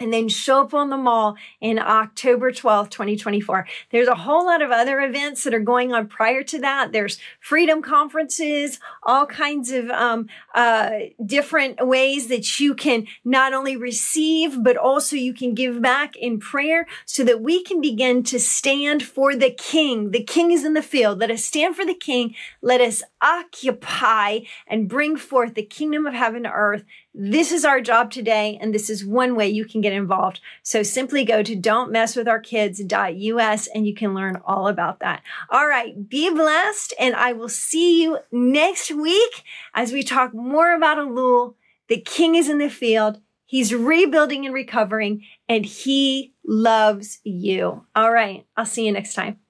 and 0.02 0.12
then 0.12 0.28
show 0.28 0.62
up 0.62 0.74
on 0.74 0.90
the 0.90 0.98
mall 0.98 1.36
in 1.62 1.78
October 1.78 2.52
12th, 2.52 2.90
2024. 2.90 3.68
There's 3.92 4.08
a 4.08 4.16
whole 4.16 4.48
lot 4.48 4.64
of 4.64 4.72
other 4.72 5.00
events 5.00 5.44
that 5.44 5.54
are 5.54 5.60
going 5.60 5.94
on 5.94 6.08
prior 6.08 6.42
to 6.44 6.60
that. 6.60 6.92
There's 6.92 7.20
freedom 7.40 7.84
conferences, 7.84 8.80
all 9.04 9.28
kinds 9.28 9.72
of 9.72 9.90
um, 9.92 10.28
uh, 10.56 10.92
different 11.24 11.86
ways 11.86 12.28
that 12.28 12.60
you 12.60 12.74
can 12.74 13.06
not 13.24 13.54
only 13.54 13.78
receive, 13.78 14.64
but 14.64 14.76
also 14.76 15.16
you 15.16 15.34
can 15.34 15.54
give 15.54 15.82
back 15.82 16.16
in 16.16 16.40
prayer 16.40 16.88
so 17.06 17.24
that 17.24 17.42
we 17.42 17.64
can 17.64 17.80
begin 17.80 18.24
to 18.24 18.40
stand 18.40 19.04
for 19.04 19.36
the 19.36 19.52
King. 19.52 20.12
The 20.12 20.24
King 20.24 20.52
is 20.52 20.66
in 20.66 20.74
the 20.74 20.82
field. 20.82 21.20
Let 21.20 21.30
us 21.30 21.46
stand 21.46 21.76
for 21.76 21.86
the 21.86 21.94
King. 21.94 22.34
Let 22.62 22.82
us 22.82 23.04
occupy 23.22 24.40
and 24.68 24.90
bring 24.90 25.16
forth 25.16 25.54
the 25.54 25.64
kingdom 25.64 26.08
of 26.08 26.16
heaven 26.16 26.44
to 26.44 26.52
earth 26.52 26.84
this 27.14 27.52
is 27.52 27.66
our 27.66 27.82
job 27.82 28.10
today, 28.10 28.58
and 28.62 28.74
this 28.74 28.90
is 28.90 29.06
one 29.06 29.36
way 29.36 29.50
you 29.50 29.66
can 29.66 29.82
get 29.82 29.92
involved. 29.92 30.40
So 30.64 30.82
simply 30.82 31.26
go 31.26 31.44
to 31.44 31.58
don'tmesswithourkids.us 31.58 33.68
and 33.68 33.86
you 33.86 33.94
can 33.94 34.14
learn 34.14 34.42
all 34.46 34.70
about 34.70 35.02
that. 35.02 35.22
All 35.50 35.68
right, 35.68 36.08
be 36.08 36.30
blessed, 36.30 36.94
and 36.98 37.14
I 37.16 37.34
will 37.34 37.50
see 37.50 38.02
you 38.02 38.20
next 38.32 38.92
week 38.92 39.44
as 39.74 39.92
we 39.92 40.04
talk 40.04 40.34
more 40.34 40.74
about 40.74 40.98
Elul. 40.98 41.56
The 41.90 42.00
king 42.00 42.36
is 42.36 42.48
in 42.48 42.60
the 42.60 42.70
field. 42.70 43.20
He's 43.46 43.74
rebuilding 43.74 44.46
and 44.46 44.54
recovering, 44.54 45.26
and 45.50 45.66
he 45.66 46.34
loves 46.46 47.20
you. 47.26 47.86
All 47.94 48.14
right, 48.14 48.46
I'll 48.56 48.66
see 48.66 48.86
you 48.86 48.94
next 48.94 49.16
time. 49.16 49.42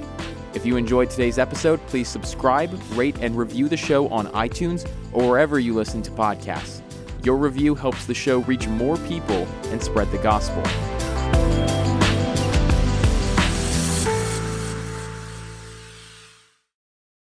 If 0.54 0.66
you 0.66 0.76
enjoyed 0.76 1.08
today's 1.08 1.38
episode, 1.38 1.80
please 1.86 2.08
subscribe, 2.08 2.78
rate, 2.92 3.16
and 3.22 3.34
review 3.34 3.66
the 3.66 3.78
show 3.78 4.08
on 4.08 4.26
iTunes 4.32 4.86
or 5.14 5.26
wherever 5.26 5.58
you 5.58 5.72
listen 5.72 6.02
to 6.02 6.10
podcasts. 6.10 6.82
Your 7.24 7.38
review 7.38 7.74
helps 7.74 8.04
the 8.04 8.12
show 8.12 8.40
reach 8.40 8.68
more 8.68 8.98
people 8.98 9.48
and 9.68 9.82
spread 9.82 10.12
the 10.12 10.18
gospel. 10.18 10.62